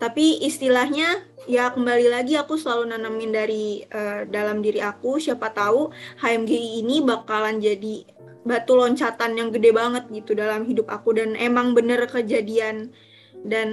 tapi 0.00 0.40
istilahnya 0.40 1.20
ya 1.44 1.68
kembali 1.76 2.08
lagi 2.08 2.40
aku 2.40 2.56
selalu 2.56 2.96
nanamin 2.96 3.30
dari 3.36 3.84
uh, 3.92 4.24
dalam 4.24 4.64
diri 4.64 4.80
aku 4.80 5.20
siapa 5.20 5.52
tahu 5.52 5.92
HMGI 6.24 6.80
ini 6.80 7.04
bakalan 7.04 7.60
jadi 7.60 8.08
batu 8.40 8.72
loncatan 8.76 9.36
yang 9.36 9.48
gede 9.52 9.70
banget 9.76 10.08
gitu 10.08 10.32
dalam 10.32 10.64
hidup 10.64 10.88
aku. 10.88 11.12
Dan 11.12 11.36
emang 11.36 11.76
bener 11.76 12.08
kejadian 12.08 12.92
dan 13.44 13.68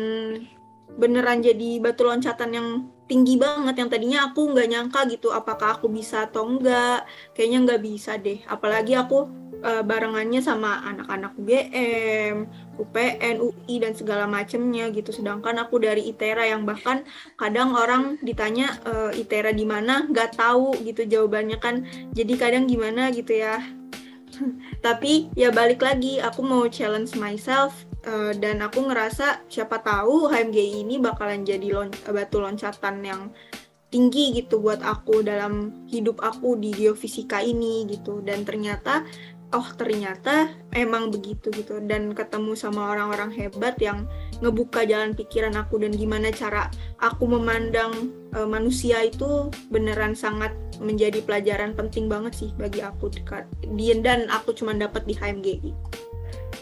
beneran 1.00 1.44
jadi 1.44 1.80
batu 1.80 2.08
loncatan 2.08 2.52
yang 2.52 2.68
tinggi 3.08 3.40
banget 3.40 3.80
yang 3.80 3.88
tadinya 3.88 4.20
aku 4.28 4.52
nggak 4.52 4.68
nyangka 4.68 5.08
gitu 5.08 5.32
apakah 5.32 5.80
aku 5.80 5.88
bisa 5.88 6.28
atau 6.28 6.44
enggak 6.44 7.08
kayaknya 7.32 7.60
nggak 7.64 7.82
bisa 7.84 8.20
deh. 8.20 8.44
Apalagi 8.48 9.00
aku 9.00 9.28
uh, 9.64 9.84
barengannya 9.84 10.44
sama 10.44 10.84
anak-anak 10.84 11.32
UGM, 11.40 12.36
UPN, 12.78 13.42
UI 13.42 13.82
dan 13.82 13.94
segala 13.98 14.30
macemnya 14.30 14.90
gitu. 14.94 15.10
Sedangkan 15.12 15.58
aku 15.60 15.82
dari 15.82 16.08
ITERA 16.10 16.50
yang 16.50 16.64
bahkan 16.64 17.04
kadang 17.36 17.74
orang 17.74 18.22
ditanya 18.22 18.78
uh, 18.86 19.12
ITERA 19.14 19.52
di 19.52 19.66
mana 19.66 20.06
nggak 20.08 20.38
tahu 20.38 20.78
gitu 20.86 21.04
jawabannya 21.04 21.58
kan. 21.58 21.84
Jadi 22.14 22.34
kadang 22.38 22.70
gimana 22.70 23.10
gitu 23.12 23.38
ya. 23.38 23.60
Tapi 24.86 25.34
ya 25.34 25.50
balik 25.50 25.82
lagi 25.82 26.22
aku 26.22 26.46
mau 26.46 26.64
challenge 26.70 27.18
myself 27.18 27.88
uh, 28.06 28.34
dan 28.38 28.64
aku 28.64 28.88
ngerasa 28.88 29.46
siapa 29.52 29.82
tahu 29.84 30.32
HMGI 30.32 30.86
ini 30.86 31.02
bakalan 31.02 31.44
jadi 31.44 31.74
lon 31.74 31.90
batu 32.14 32.40
loncatan 32.40 33.04
yang 33.04 33.22
tinggi 33.88 34.36
gitu 34.36 34.60
buat 34.60 34.84
aku 34.84 35.24
dalam 35.24 35.72
hidup 35.88 36.20
aku 36.20 36.60
di 36.60 36.76
geofisika 36.76 37.40
ini 37.40 37.88
gitu 37.88 38.20
dan 38.20 38.44
ternyata 38.44 39.08
oh 39.56 39.68
ternyata 39.80 40.52
emang 40.76 41.14
begitu 41.14 41.48
gitu. 41.56 41.80
Dan 41.84 42.12
ketemu 42.12 42.58
sama 42.58 42.92
orang-orang 42.92 43.32
hebat 43.32 43.80
yang 43.80 44.08
ngebuka 44.44 44.84
jalan 44.84 45.16
pikiran 45.16 45.56
aku 45.56 45.80
dan 45.80 45.96
gimana 45.96 46.34
cara 46.34 46.68
aku 47.00 47.26
memandang 47.30 48.12
uh, 48.36 48.48
manusia 48.48 49.08
itu 49.08 49.48
beneran 49.72 50.18
sangat 50.18 50.52
menjadi 50.84 51.24
pelajaran 51.24 51.74
penting 51.74 52.06
banget 52.12 52.34
sih 52.36 52.50
bagi 52.60 52.84
aku 52.84 53.10
dekat 53.10 53.48
dan 54.04 54.30
aku 54.30 54.54
cuma 54.54 54.76
dapat 54.76 55.08
di 55.08 55.14
HMGI 55.16 55.72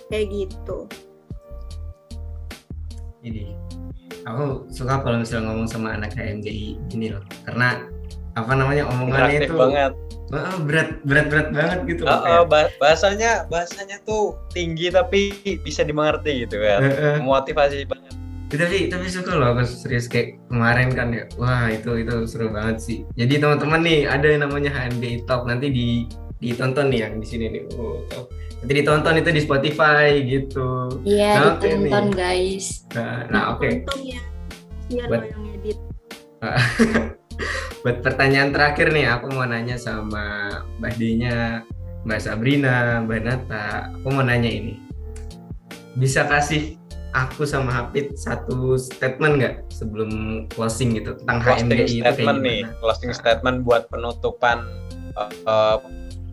kayak 0.10 0.28
gitu. 0.32 0.88
Ini 3.26 3.58
aku 4.30 4.69
suka 4.69 5.02
kalau 5.02 5.21
misalnya 5.21 5.54
ngomong 5.54 5.69
sama 5.69 5.98
anak 5.98 6.13
HMGI 6.13 6.93
ini 6.93 7.08
loh. 7.13 7.26
Karena 7.45 7.94
apa 8.36 8.52
namanya 8.52 8.84
omongannya 8.91 9.48
itu 9.48 9.56
banget 9.56 9.93
Oh, 10.34 10.58
berat 10.65 11.06
berat 11.06 11.30
berat 11.30 11.48
banget 11.54 11.80
gitu. 11.86 12.04
Oh, 12.10 12.19
oh, 12.26 12.43
bahasanya 12.82 13.45
bahasanya 13.45 14.02
tuh 14.10 14.34
tinggi 14.50 14.89
tapi 14.89 15.38
bisa 15.62 15.86
dimengerti 15.86 16.50
gitu 16.50 16.65
kan. 16.65 16.82
Uh, 16.82 16.89
uh. 16.89 17.15
Motivasi 17.21 17.86
banget. 17.86 18.13
Tapi 18.50 18.89
tapi 18.89 19.06
suka 19.06 19.38
loh 19.38 19.54
aku 19.54 19.62
serius 19.69 20.10
kayak 20.10 20.41
kemarin 20.50 20.89
kan 20.98 21.13
ya. 21.13 21.30
Wah, 21.38 21.69
itu 21.69 22.02
itu 22.02 22.26
seru 22.26 22.50
banget 22.50 22.78
sih. 22.82 22.98
Jadi 23.13 23.38
teman-teman 23.38 23.86
nih 23.86 24.10
ada 24.10 24.26
yang 24.26 24.41
namanya 24.50 24.74
HMD 24.74 25.30
Talk 25.30 25.45
nanti 25.45 25.69
di 25.69 25.88
ditonton 26.41 26.89
nih 26.89 27.00
yang 27.06 27.13
di 27.21 27.28
sini 27.30 27.45
nih. 27.54 27.62
Oh, 27.78 28.02
Nanti 28.65 28.82
ditonton 28.82 29.21
itu 29.21 29.30
di 29.30 29.41
Spotify 29.45 30.26
gitu. 30.26 30.89
Iya, 31.06 31.32
nah, 31.38 31.41
ditonton 31.62 32.06
okay 32.10 32.17
guys. 32.17 32.65
Nah, 32.98 33.17
nah 33.30 33.43
oke. 33.54 33.62
Okay. 33.62 34.17
ya. 34.17 34.21
Biar 34.89 35.06
Buat... 35.06 35.21
yang 35.30 35.43
edit. 35.54 35.78
buat 37.86 38.02
pertanyaan 38.02 38.50
terakhir 38.50 38.89
nih 38.89 39.06
aku 39.13 39.30
mau 39.30 39.45
nanya 39.45 39.78
sama 39.78 40.50
Mbak 40.82 40.93
Denya, 40.98 41.62
Mbak 42.02 42.17
Sabrina, 42.17 43.06
Mbak 43.06 43.21
Nata. 43.21 43.93
Aku 43.93 44.10
mau 44.10 44.26
nanya 44.26 44.50
ini. 44.50 44.82
Bisa 45.93 46.26
kasih 46.26 46.82
aku 47.13 47.45
sama 47.45 47.69
Hafid 47.69 48.17
satu 48.17 48.82
statement 48.82 49.38
nggak 49.38 49.56
sebelum 49.69 50.10
closing 50.50 50.98
gitu 50.98 51.13
tentang 51.13 51.45
closing 51.45 51.69
HMGI 51.69 52.02
statement 52.02 52.38
itu 52.41 52.41
kayak 52.41 52.41
nih, 52.41 52.62
closing 52.82 53.12
nah. 53.13 53.17
statement 53.21 53.58
buat 53.62 53.86
penutupan 53.93 54.65
uh, 55.13 55.30
uh, 55.45 55.78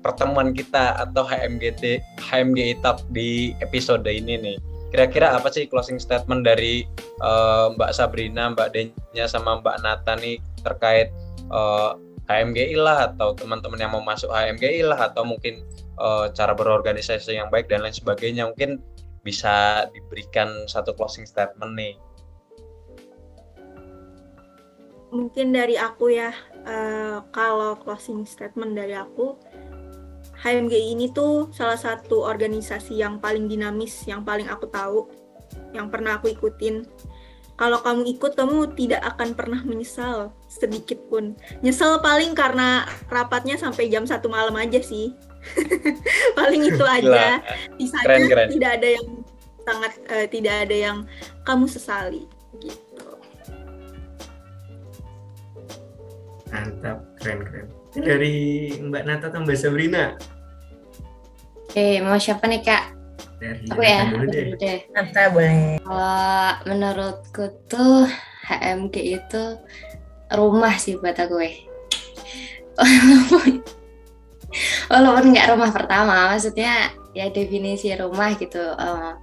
pertemuan 0.00 0.56
kita 0.56 1.04
atau 1.04 1.20
HMGT 1.20 2.00
HMGI 2.32 2.80
Talk 2.80 3.04
di 3.12 3.52
episode 3.60 4.08
ini 4.08 4.40
nih. 4.40 4.56
Kira-kira 4.88 5.36
apa 5.36 5.52
sih 5.52 5.68
closing 5.68 6.00
statement 6.00 6.48
dari 6.48 6.88
uh, 7.20 7.76
Mbak 7.76 7.92
Sabrina, 7.92 8.56
Mbak 8.56 8.68
Denya 8.72 9.28
sama 9.28 9.60
Mbak 9.60 9.76
Nata 9.84 10.16
nih 10.16 10.40
terkait 10.64 11.12
uh, 11.50 11.98
eh, 12.30 12.42
HMGI 12.42 12.76
lah 12.78 13.12
atau 13.12 13.34
teman-teman 13.34 13.80
yang 13.80 13.92
mau 13.92 14.04
masuk 14.04 14.30
HMGI 14.30 14.86
lah 14.86 15.10
atau 15.10 15.26
mungkin 15.26 15.66
uh, 15.98 16.30
cara 16.30 16.54
berorganisasi 16.54 17.34
yang 17.34 17.50
baik 17.50 17.66
dan 17.66 17.82
lain 17.82 17.94
sebagainya 17.94 18.46
mungkin 18.50 18.78
bisa 19.26 19.86
diberikan 19.90 20.66
satu 20.66 20.94
closing 20.94 21.26
statement 21.26 21.74
nih. 21.74 21.94
Mungkin 25.12 25.52
dari 25.52 25.76
aku 25.76 26.08
ya, 26.08 26.32
uh, 26.64 27.20
kalau 27.36 27.76
closing 27.76 28.24
statement 28.24 28.72
dari 28.72 28.96
aku, 28.96 29.36
HMGI 30.42 30.96
ini 30.98 31.06
tuh 31.12 31.52
salah 31.52 31.76
satu 31.76 32.24
organisasi 32.24 32.98
yang 32.98 33.20
paling 33.20 33.46
dinamis, 33.46 33.92
yang 34.08 34.24
paling 34.24 34.48
aku 34.48 34.66
tahu, 34.72 35.06
yang 35.76 35.92
pernah 35.92 36.18
aku 36.18 36.32
ikutin 36.32 36.88
kalau 37.62 37.78
kamu 37.78 38.18
ikut 38.18 38.34
kamu 38.34 38.74
tidak 38.74 39.06
akan 39.14 39.38
pernah 39.38 39.62
menyesal 39.62 40.34
sedikit 40.50 40.98
pun. 41.06 41.38
Nyesel 41.62 42.02
paling 42.02 42.34
karena 42.34 42.90
rapatnya 43.06 43.54
sampai 43.54 43.86
jam 43.86 44.02
satu 44.02 44.26
malam 44.26 44.58
aja 44.58 44.82
sih. 44.82 45.14
Paling 46.38 46.62
itu 46.66 46.82
aja. 46.82 47.38
Sisanya 47.78 48.02
keren, 48.02 48.22
keren. 48.26 48.48
tidak 48.50 48.70
ada 48.82 48.88
yang 48.98 49.06
sangat 49.62 49.92
uh, 50.10 50.26
tidak 50.26 50.54
ada 50.66 50.76
yang 50.90 50.98
kamu 51.46 51.66
sesali 51.70 52.26
gitu. 52.58 53.06
Mantap 56.50 56.98
keren 57.22 57.46
keren. 57.46 57.66
Dari 57.94 58.34
Mbak 58.82 59.02
Nata 59.06 59.30
atau 59.30 59.46
Mbak 59.46 59.54
Sabrina? 59.54 60.18
Oke, 61.62 62.02
mau 62.02 62.18
siapa 62.18 62.42
nih 62.50 62.62
kak? 62.66 63.01
Dari 63.42 63.66
aku 63.66 63.82
ya 63.82 64.02
dulu 64.14 64.54
deh. 64.54 64.78
Nata 64.94 65.22
boleh. 65.34 65.82
Kalau 65.82 66.54
menurutku 66.70 67.44
tuh 67.66 68.06
HMG 68.46 68.94
itu 69.18 69.42
rumah 70.30 70.74
sih 70.78 70.94
buat 70.96 71.18
aku 71.18 71.42
eh 71.42 71.56
walaupun 74.92 75.34
nggak 75.34 75.48
rumah 75.52 75.70
pertama 75.74 76.32
maksudnya 76.32 76.94
ya 77.12 77.26
definisi 77.34 77.90
rumah 77.98 78.38
gitu. 78.38 78.62
Uh, 78.78 79.18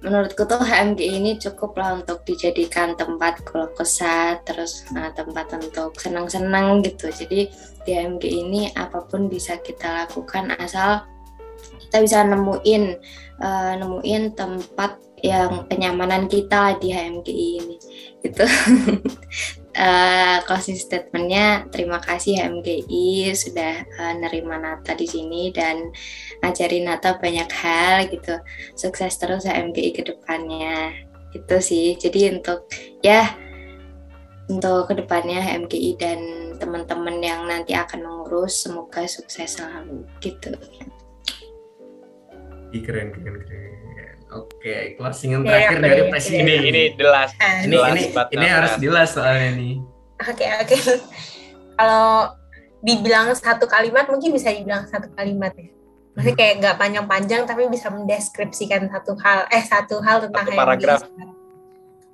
menurutku 0.00 0.48
tuh 0.48 0.60
HMG 0.60 1.00
ini 1.00 1.36
cukup 1.36 1.76
lah 1.76 2.00
untuk 2.00 2.24
dijadikan 2.24 2.96
tempat 2.96 3.44
keluh 3.44 3.68
kesah 3.76 4.40
terus 4.48 4.88
nah, 4.92 5.12
tempat 5.12 5.52
untuk 5.56 5.96
senang-senang 5.96 6.80
gitu. 6.84 7.08
Jadi 7.08 7.48
di 7.84 7.90
HMG 7.96 8.24
ini 8.28 8.62
apa 8.76 9.04
pun 9.04 9.28
bisa 9.28 9.60
kita 9.60 10.04
lakukan 10.04 10.56
asal 10.60 11.04
kita 11.90 12.06
bisa 12.06 12.22
nemuin 12.22 12.84
uh, 13.42 13.74
nemuin 13.82 14.38
tempat 14.38 15.02
yang 15.26 15.66
kenyamanan 15.66 16.30
kita 16.30 16.78
di 16.78 16.94
HMGI 16.94 17.48
ini 17.58 17.76
gitu. 18.22 18.46
Uh, 19.70 20.42
statementnya 20.58 21.62
terima 21.70 22.02
kasih 22.02 22.42
HMGI 22.42 23.30
sudah 23.38 23.86
uh, 24.02 24.14
nerima 24.18 24.58
Nata 24.58 24.98
di 24.98 25.06
sini 25.06 25.54
dan 25.54 25.94
ngajarin 26.42 26.90
Nata 26.90 27.22
banyak 27.22 27.46
hal 27.46 28.10
gitu. 28.10 28.34
Sukses 28.74 29.14
terus 29.14 29.46
HMGI 29.46 29.94
ke 29.94 30.02
depannya 30.02 30.90
itu 31.30 31.56
sih. 31.62 31.94
Jadi 31.94 32.34
untuk 32.34 32.66
ya 32.98 33.30
untuk 34.50 34.90
ke 34.90 34.98
depannya 34.98 35.38
HMGI 35.38 35.90
dan 35.94 36.18
teman-teman 36.58 37.22
yang 37.22 37.46
nanti 37.46 37.72
akan 37.72 38.02
mengurus 38.02 38.66
semoga 38.66 39.06
sukses 39.06 39.54
selalu 39.54 40.02
gitu 40.18 40.50
keren 42.78 43.10
keren 43.10 43.42
keren 43.42 43.80
Oke, 44.30 44.94
closingan 44.94 45.42
terakhir 45.42 45.82
dari 45.82 46.02
presiden. 46.06 46.46
Ini 46.46 46.54
ini 46.70 46.82
jelas. 46.94 47.34
Ini 47.66 47.74
ini, 47.74 48.02
ini 48.14 48.46
harus 48.46 48.78
jelas 48.78 49.18
soalnya 49.18 49.58
nih. 49.58 49.74
Oke 50.22 50.46
oke. 50.46 50.76
Kalau 51.74 52.30
dibilang 52.78 53.34
satu 53.34 53.66
kalimat 53.66 54.06
mungkin 54.06 54.30
bisa 54.30 54.54
dibilang 54.54 54.86
satu 54.86 55.10
kalimat 55.18 55.50
ya. 55.58 55.74
Maksudnya 56.14 56.36
kayak 56.38 56.54
nggak 56.62 56.76
panjang-panjang 56.78 57.42
tapi 57.46 57.66
bisa 57.66 57.90
mendeskripsikan 57.90 58.86
satu 58.86 59.18
hal 59.18 59.50
eh 59.50 59.64
satu 59.66 59.98
hal 59.98 60.22
tentang 60.30 60.46
satu 60.46 60.58
paragraf. 60.58 61.00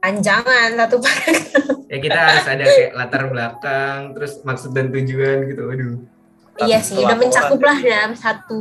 Panjangan 0.01 0.69
satu 0.73 0.97
paragraf. 1.05 1.65
Ya 1.87 1.99
kita 2.01 2.19
harus 2.19 2.47
ada 2.49 2.65
kayak 2.65 2.93
latar 2.97 3.23
belakang, 3.29 3.99
terus 4.17 4.41
maksud 4.41 4.73
dan 4.73 4.89
tujuan 4.89 5.53
gitu. 5.53 5.69
Waduh. 5.69 6.16
Iya 6.65 6.81
sih, 6.81 6.97
udah 6.97 7.17
mencakup 7.21 7.61
lah 7.61 7.79
dalam 7.81 8.13
satu 8.17 8.61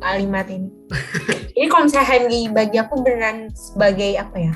kalimat 0.00 0.48
ini. 0.48 0.72
ini 1.58 1.66
kalau 1.68 1.84
misalnya 1.84 2.08
HMGI 2.08 2.44
bagi 2.54 2.76
aku 2.80 2.94
beneran 3.04 3.52
sebagai 3.52 4.16
apa 4.16 4.36
ya 4.38 4.54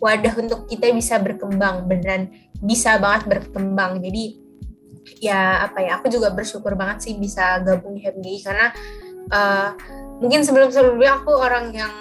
wadah 0.00 0.34
untuk 0.40 0.64
kita 0.66 0.90
bisa 0.96 1.20
berkembang 1.20 1.86
beneran 1.86 2.32
bisa 2.60 3.00
banget 3.00 3.28
berkembang. 3.28 4.00
Jadi 4.04 4.36
ya 5.20 5.64
apa 5.64 5.80
ya 5.80 6.00
aku 6.00 6.12
juga 6.12 6.32
bersyukur 6.32 6.76
banget 6.76 7.08
sih 7.08 7.14
bisa 7.16 7.60
gabung 7.64 7.96
di 7.96 8.04
HMGI 8.04 8.38
karena 8.44 8.66
uh, 9.32 9.68
mungkin 10.20 10.44
sebelum 10.44 10.68
sebelumnya 10.72 11.20
aku 11.20 11.32
orang 11.36 11.72
yang 11.72 11.94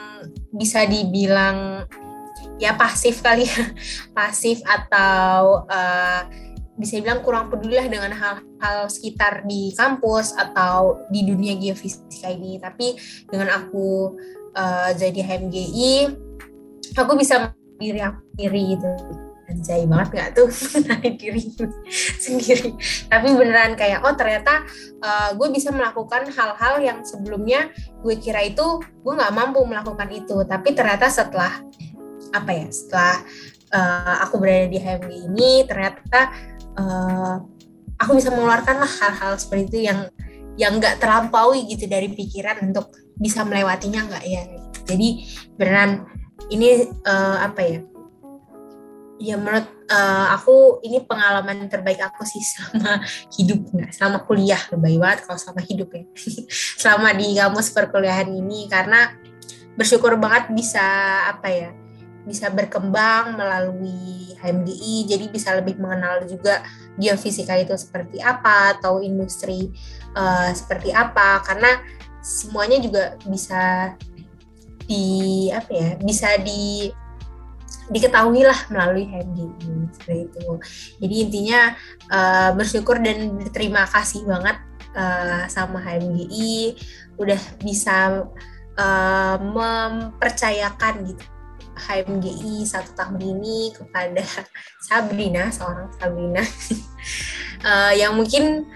bisa 0.51 0.84
dibilang 0.84 1.88
ya 2.60 2.75
pasif 2.75 3.23
kali 3.23 3.47
ya. 3.47 3.63
Pasif 4.17 4.60
atau 4.67 5.63
uh, 5.67 6.21
bisa 6.79 7.03
bilang 7.03 7.19
kurang 7.19 7.51
peduli 7.51 7.75
lah 7.75 7.91
dengan 7.91 8.15
hal-hal 8.15 8.87
sekitar 8.87 9.43
di 9.43 9.75
kampus 9.75 10.31
atau 10.39 11.03
di 11.11 11.27
dunia 11.27 11.59
geofisika 11.59 12.31
ini. 12.31 12.55
Tapi 12.55 12.95
dengan 13.27 13.51
aku 13.51 14.15
uh, 14.55 14.89
jadi 14.95 15.19
HMGI, 15.19 15.95
aku 16.95 17.11
bisa 17.19 17.51
diri 17.75 17.99
aku 17.99 18.23
sendiri 18.31 18.61
gitu. 18.79 18.89
Anjay 19.49 19.89
banget 19.89 20.09
gak 20.13 20.29
tuh 20.37 20.47
menarik 20.79 21.19
diri 21.19 21.41
sendiri. 22.21 22.79
Tapi 23.11 23.27
beneran 23.35 23.75
kayak, 23.75 24.05
oh 24.07 24.15
ternyata 24.15 24.63
uh, 25.03 25.35
gue 25.35 25.49
bisa 25.51 25.75
melakukan 25.75 26.31
hal-hal 26.31 26.79
yang 26.79 27.03
sebelumnya 27.03 27.67
gue 27.99 28.15
kira 28.21 28.45
itu 28.45 28.79
gue 28.79 29.13
nggak 29.13 29.35
mampu 29.35 29.59
melakukan 29.67 30.07
itu. 30.15 30.47
Tapi 30.47 30.71
ternyata 30.71 31.11
setelah 31.11 31.59
apa 32.29 32.51
ya 32.53 32.69
setelah 32.69 33.25
uh, 33.73 34.15
aku 34.21 34.37
berada 34.37 34.69
di 34.69 34.77
HMG 34.77 35.33
ini 35.33 35.65
ternyata 35.65 36.29
uh, 36.79 37.35
aku 37.99 38.15
bisa 38.15 38.31
mengeluarkan 38.31 38.79
lah 38.79 38.91
hal-hal 39.03 39.35
seperti 39.35 39.63
itu 39.67 39.79
yang 39.91 40.07
yang 40.55 40.79
nggak 40.79 40.99
terlampaui 40.99 41.67
gitu 41.67 41.87
dari 41.87 42.11
pikiran 42.11 42.59
untuk 42.63 42.91
bisa 43.19 43.43
melewatinya 43.43 44.07
nggak 44.07 44.23
ya. 44.27 44.43
Jadi 44.87 45.27
beneran 45.59 46.07
ini 46.51 46.87
uh, 47.03 47.37
apa 47.43 47.61
ya? 47.63 47.79
Ya 49.19 49.35
menurut 49.35 49.67
uh, 49.91 50.31
aku 50.31 50.79
ini 50.83 51.03
pengalaman 51.03 51.67
terbaik 51.67 51.99
aku 51.99 52.23
sih 52.23 52.39
selama 52.39 53.03
hidup 53.35 53.59
nggak 53.71 53.91
selama 53.91 54.23
kuliah. 54.23 54.59
Lebih 54.71 54.99
banget 54.99 55.27
kalau 55.27 55.39
selama 55.39 55.61
hidup 55.67 55.89
ya. 55.91 56.03
Selama 56.81 57.11
di 57.11 57.35
kampus 57.35 57.75
perkuliahan 57.75 58.31
ini 58.31 58.71
karena 58.71 59.11
bersyukur 59.75 60.15
banget 60.19 60.51
bisa 60.51 60.83
apa 61.27 61.47
ya 61.51 61.69
bisa 62.27 62.51
berkembang 62.51 63.39
melalui 63.39 64.36
HMGI 64.39 65.08
jadi 65.08 65.25
bisa 65.32 65.55
lebih 65.55 65.79
mengenal 65.79 66.23
juga 66.27 66.63
geofisika 66.99 67.55
itu 67.60 67.75
seperti 67.75 68.19
apa 68.19 68.79
atau 68.79 68.99
industri 68.99 69.71
uh, 70.15 70.51
seperti 70.51 70.91
apa 70.91 71.43
karena 71.43 71.79
semuanya 72.19 72.77
juga 72.84 73.15
bisa 73.27 73.95
di 74.89 75.47
apa 75.53 75.71
ya 75.71 75.89
bisa 76.01 76.36
di 76.41 76.89
diketahui 77.89 78.45
lah 78.45 78.60
melalui 78.69 79.10
HMGI 79.10 79.73
seperti 79.97 80.29
itu. 80.29 80.47
Jadi 81.01 81.15
intinya 81.25 81.73
uh, 82.13 82.53
bersyukur 82.53 83.01
dan 83.01 83.34
berterima 83.34 83.89
kasih 83.89 84.29
banget 84.29 84.62
uh, 84.93 85.49
sama 85.49 85.82
HMGI 85.82 86.77
udah 87.17 87.41
bisa 87.65 88.29
uh, 88.77 89.36
mempercayakan 89.41 91.10
gitu 91.10 91.25
HMGI 91.79 92.67
satu 92.67 92.91
tahun 92.93 93.17
ini 93.23 93.73
kepada 93.73 94.23
Sabrina, 94.85 95.47
seorang 95.49 95.89
Sabrina, 95.95 96.43
uh, 97.63 97.93
yang 98.01 98.19
mungkin 98.19 98.67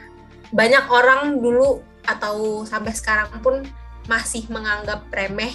banyak 0.55 0.85
orang 0.87 1.43
dulu 1.43 1.83
atau 2.07 2.63
sampai 2.63 2.93
sekarang 2.95 3.31
pun 3.43 3.63
masih 4.07 4.47
menganggap 4.51 5.07
remeh 5.11 5.51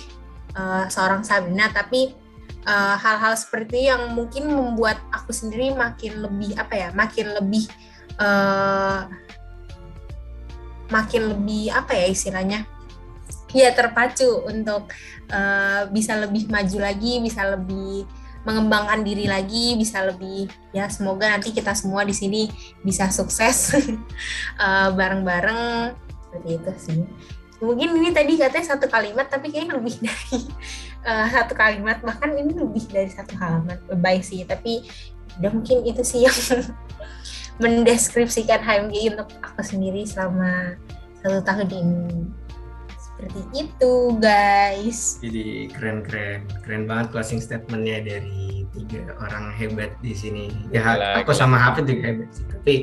uh, 0.56 0.88
seorang 0.88 1.20
Sabrina, 1.20 1.68
tapi 1.68 2.16
eh, 2.64 2.96
hal-hal 2.96 3.36
uh, 3.36 3.38
seperti 3.38 3.92
yang 3.92 4.16
mungkin 4.16 4.48
membuat 4.48 4.96
aku 5.12 5.30
sendiri 5.32 5.76
makin 5.76 6.24
lebih 6.24 6.56
apa 6.56 6.74
ya, 6.74 6.88
makin 6.96 7.36
lebih 7.36 7.68
uh, 8.16 9.04
makin 10.88 11.36
lebih 11.36 11.68
apa 11.72 11.92
ya 11.92 12.06
istilahnya 12.08 12.64
ya 13.56 13.72
terpacu 13.72 14.44
untuk 14.44 14.92
uh, 15.32 15.88
bisa 15.88 16.16
lebih 16.20 16.48
maju 16.52 16.78
lagi, 16.80 17.20
bisa 17.24 17.48
lebih 17.48 18.04
mengembangkan 18.46 19.04
diri 19.04 19.28
lagi, 19.28 19.76
bisa 19.76 20.04
lebih 20.08 20.48
ya 20.72 20.88
semoga 20.88 21.28
nanti 21.28 21.52
kita 21.52 21.76
semua 21.76 22.06
di 22.06 22.16
sini 22.16 22.48
bisa 22.80 23.08
sukses 23.12 23.76
uh, 24.60 24.88
bareng-bareng. 24.98 25.96
Seperti 26.28 26.48
itu 26.56 26.72
sih. 26.76 27.02
Mungkin 27.58 27.98
ini 27.98 28.14
tadi 28.14 28.38
katanya 28.38 28.76
satu 28.76 28.86
kalimat 28.86 29.26
tapi 29.26 29.50
kayaknya 29.50 29.80
lebih 29.80 29.96
dari 30.06 30.40
uh, 31.04 31.26
satu 31.28 31.52
kalimat. 31.56 31.98
Bahkan 32.04 32.30
ini 32.36 32.52
lebih 32.54 32.84
dari 32.88 33.10
satu 33.10 33.34
halaman. 33.36 33.80
Lebay 33.88 34.22
sih 34.22 34.44
tapi 34.44 34.86
udah 35.38 35.52
mungkin 35.54 35.86
itu 35.86 36.02
sih 36.02 36.26
yang 36.26 36.38
mendeskripsikan 37.62 38.62
HMG 38.62 39.18
untuk 39.18 39.28
aku 39.42 39.62
sendiri 39.66 40.06
selama 40.06 40.78
satu 41.18 41.42
tahun 41.42 41.68
ini 41.74 42.06
seperti 43.18 43.66
itu 43.66 44.14
guys. 44.22 45.18
Jadi 45.18 45.74
keren 45.74 46.06
keren. 46.06 46.46
Keren 46.62 46.86
banget 46.86 47.10
closing 47.10 47.42
statementnya 47.42 47.98
dari 48.06 48.62
tiga 48.78 49.10
orang 49.18 49.50
hebat 49.58 49.90
di 49.98 50.14
sini. 50.14 50.54
Ya 50.70 50.86
gila, 50.86 51.26
aku 51.26 51.34
sama 51.34 51.58
Hafid 51.58 51.90
juga 51.90 52.14
hebat 52.14 52.30
sih 52.30 52.46
tapi 52.46 52.74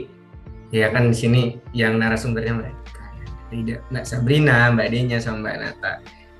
ya 0.75 0.91
kan 0.91 1.07
di 1.07 1.15
sini 1.15 1.41
yang 1.71 1.95
narasumbernya 2.03 2.51
mereka. 2.51 3.03
Tidak 3.47 3.79
Mbak 3.95 4.03
Sabrina 4.03 4.75
Mbak 4.75 4.87
Denya 4.91 5.23
sama 5.23 5.47
Mbak 5.47 5.55
Nata. 5.63 5.93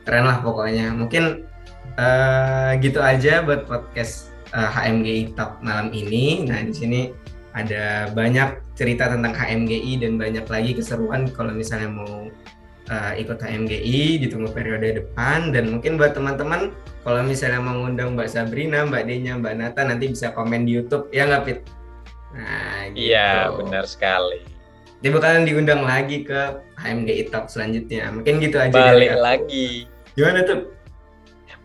Keren 0.04 0.28
lah 0.28 0.44
pokoknya. 0.44 0.92
Mungkin 0.92 1.48
uh, 1.96 2.76
gitu 2.84 3.00
aja 3.00 3.48
buat 3.48 3.64
podcast 3.64 4.36
uh, 4.52 4.68
eh, 4.68 4.70
HMGI 4.76 5.22
Talk 5.40 5.64
malam 5.64 5.96
ini. 5.96 6.44
Nah 6.44 6.60
di 6.68 6.76
sini 6.76 7.02
ada 7.56 8.12
banyak 8.12 8.76
cerita 8.76 9.08
tentang 9.08 9.32
HMGI 9.32 10.04
dan 10.04 10.20
banyak 10.20 10.44
lagi 10.52 10.76
keseruan 10.76 11.32
kalau 11.32 11.56
misalnya 11.56 11.88
mau 11.88 12.28
uh, 12.90 13.14
ikut 13.18 13.42
HMGI 13.42 14.22
ditunggu 14.26 14.50
periode 14.54 15.02
depan 15.02 15.50
dan 15.50 15.74
mungkin 15.74 15.98
buat 15.98 16.14
teman-teman 16.14 16.74
kalau 17.06 17.22
misalnya 17.22 17.62
mau 17.62 17.86
ngundang 17.86 18.18
Mbak 18.18 18.30
Sabrina, 18.30 18.86
Mbak 18.86 19.04
Denya, 19.06 19.34
Mbak 19.38 19.56
Nata 19.62 19.82
nanti 19.86 20.10
bisa 20.10 20.34
komen 20.34 20.66
di 20.66 20.78
YouTube 20.82 21.10
ya 21.14 21.30
nggak 21.30 21.44
Fit? 21.46 21.60
Nah, 22.34 22.90
gitu. 22.92 23.14
Iya 23.14 23.54
benar 23.54 23.86
sekali. 23.86 24.42
Jadi 25.00 25.10
bakalan 25.14 25.46
diundang 25.46 25.86
lagi 25.86 26.26
ke 26.26 26.66
HMGI 26.82 27.30
Talk 27.30 27.46
selanjutnya. 27.54 28.10
Mungkin 28.10 28.42
gitu 28.42 28.58
aja. 28.58 28.74
Balik 28.74 29.22
lagi. 29.22 29.86
Gimana 30.18 30.42
tuh? 30.50 30.74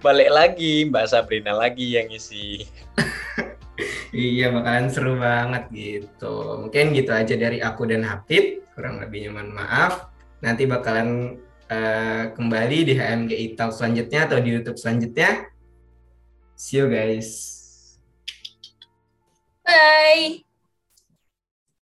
Balik 0.04 0.28
lagi 0.28 0.84
Mbak 0.92 1.06
Sabrina 1.08 1.56
lagi 1.56 1.96
yang 1.96 2.12
isi. 2.12 2.68
iya 4.12 4.52
bakalan 4.52 4.92
seru 4.92 5.16
banget 5.16 5.72
gitu. 5.72 6.68
Mungkin 6.68 6.92
gitu 6.92 7.16
aja 7.16 7.32
dari 7.32 7.64
aku 7.64 7.88
dan 7.88 8.04
Hafid. 8.04 8.60
Kurang 8.76 9.00
lebihnya 9.00 9.32
mohon 9.32 9.56
maaf 9.56 10.09
nanti 10.40 10.64
bakalan 10.64 11.40
uh, 11.68 12.24
kembali 12.34 12.78
di 12.88 12.92
HMGI 12.96 13.46
Talk 13.56 13.72
selanjutnya 13.76 14.26
atau 14.26 14.38
di 14.40 14.48
YouTube 14.52 14.80
selanjutnya. 14.80 15.48
See 16.56 16.80
you 16.80 16.92
guys. 16.92 17.28
Bye. 19.64 20.49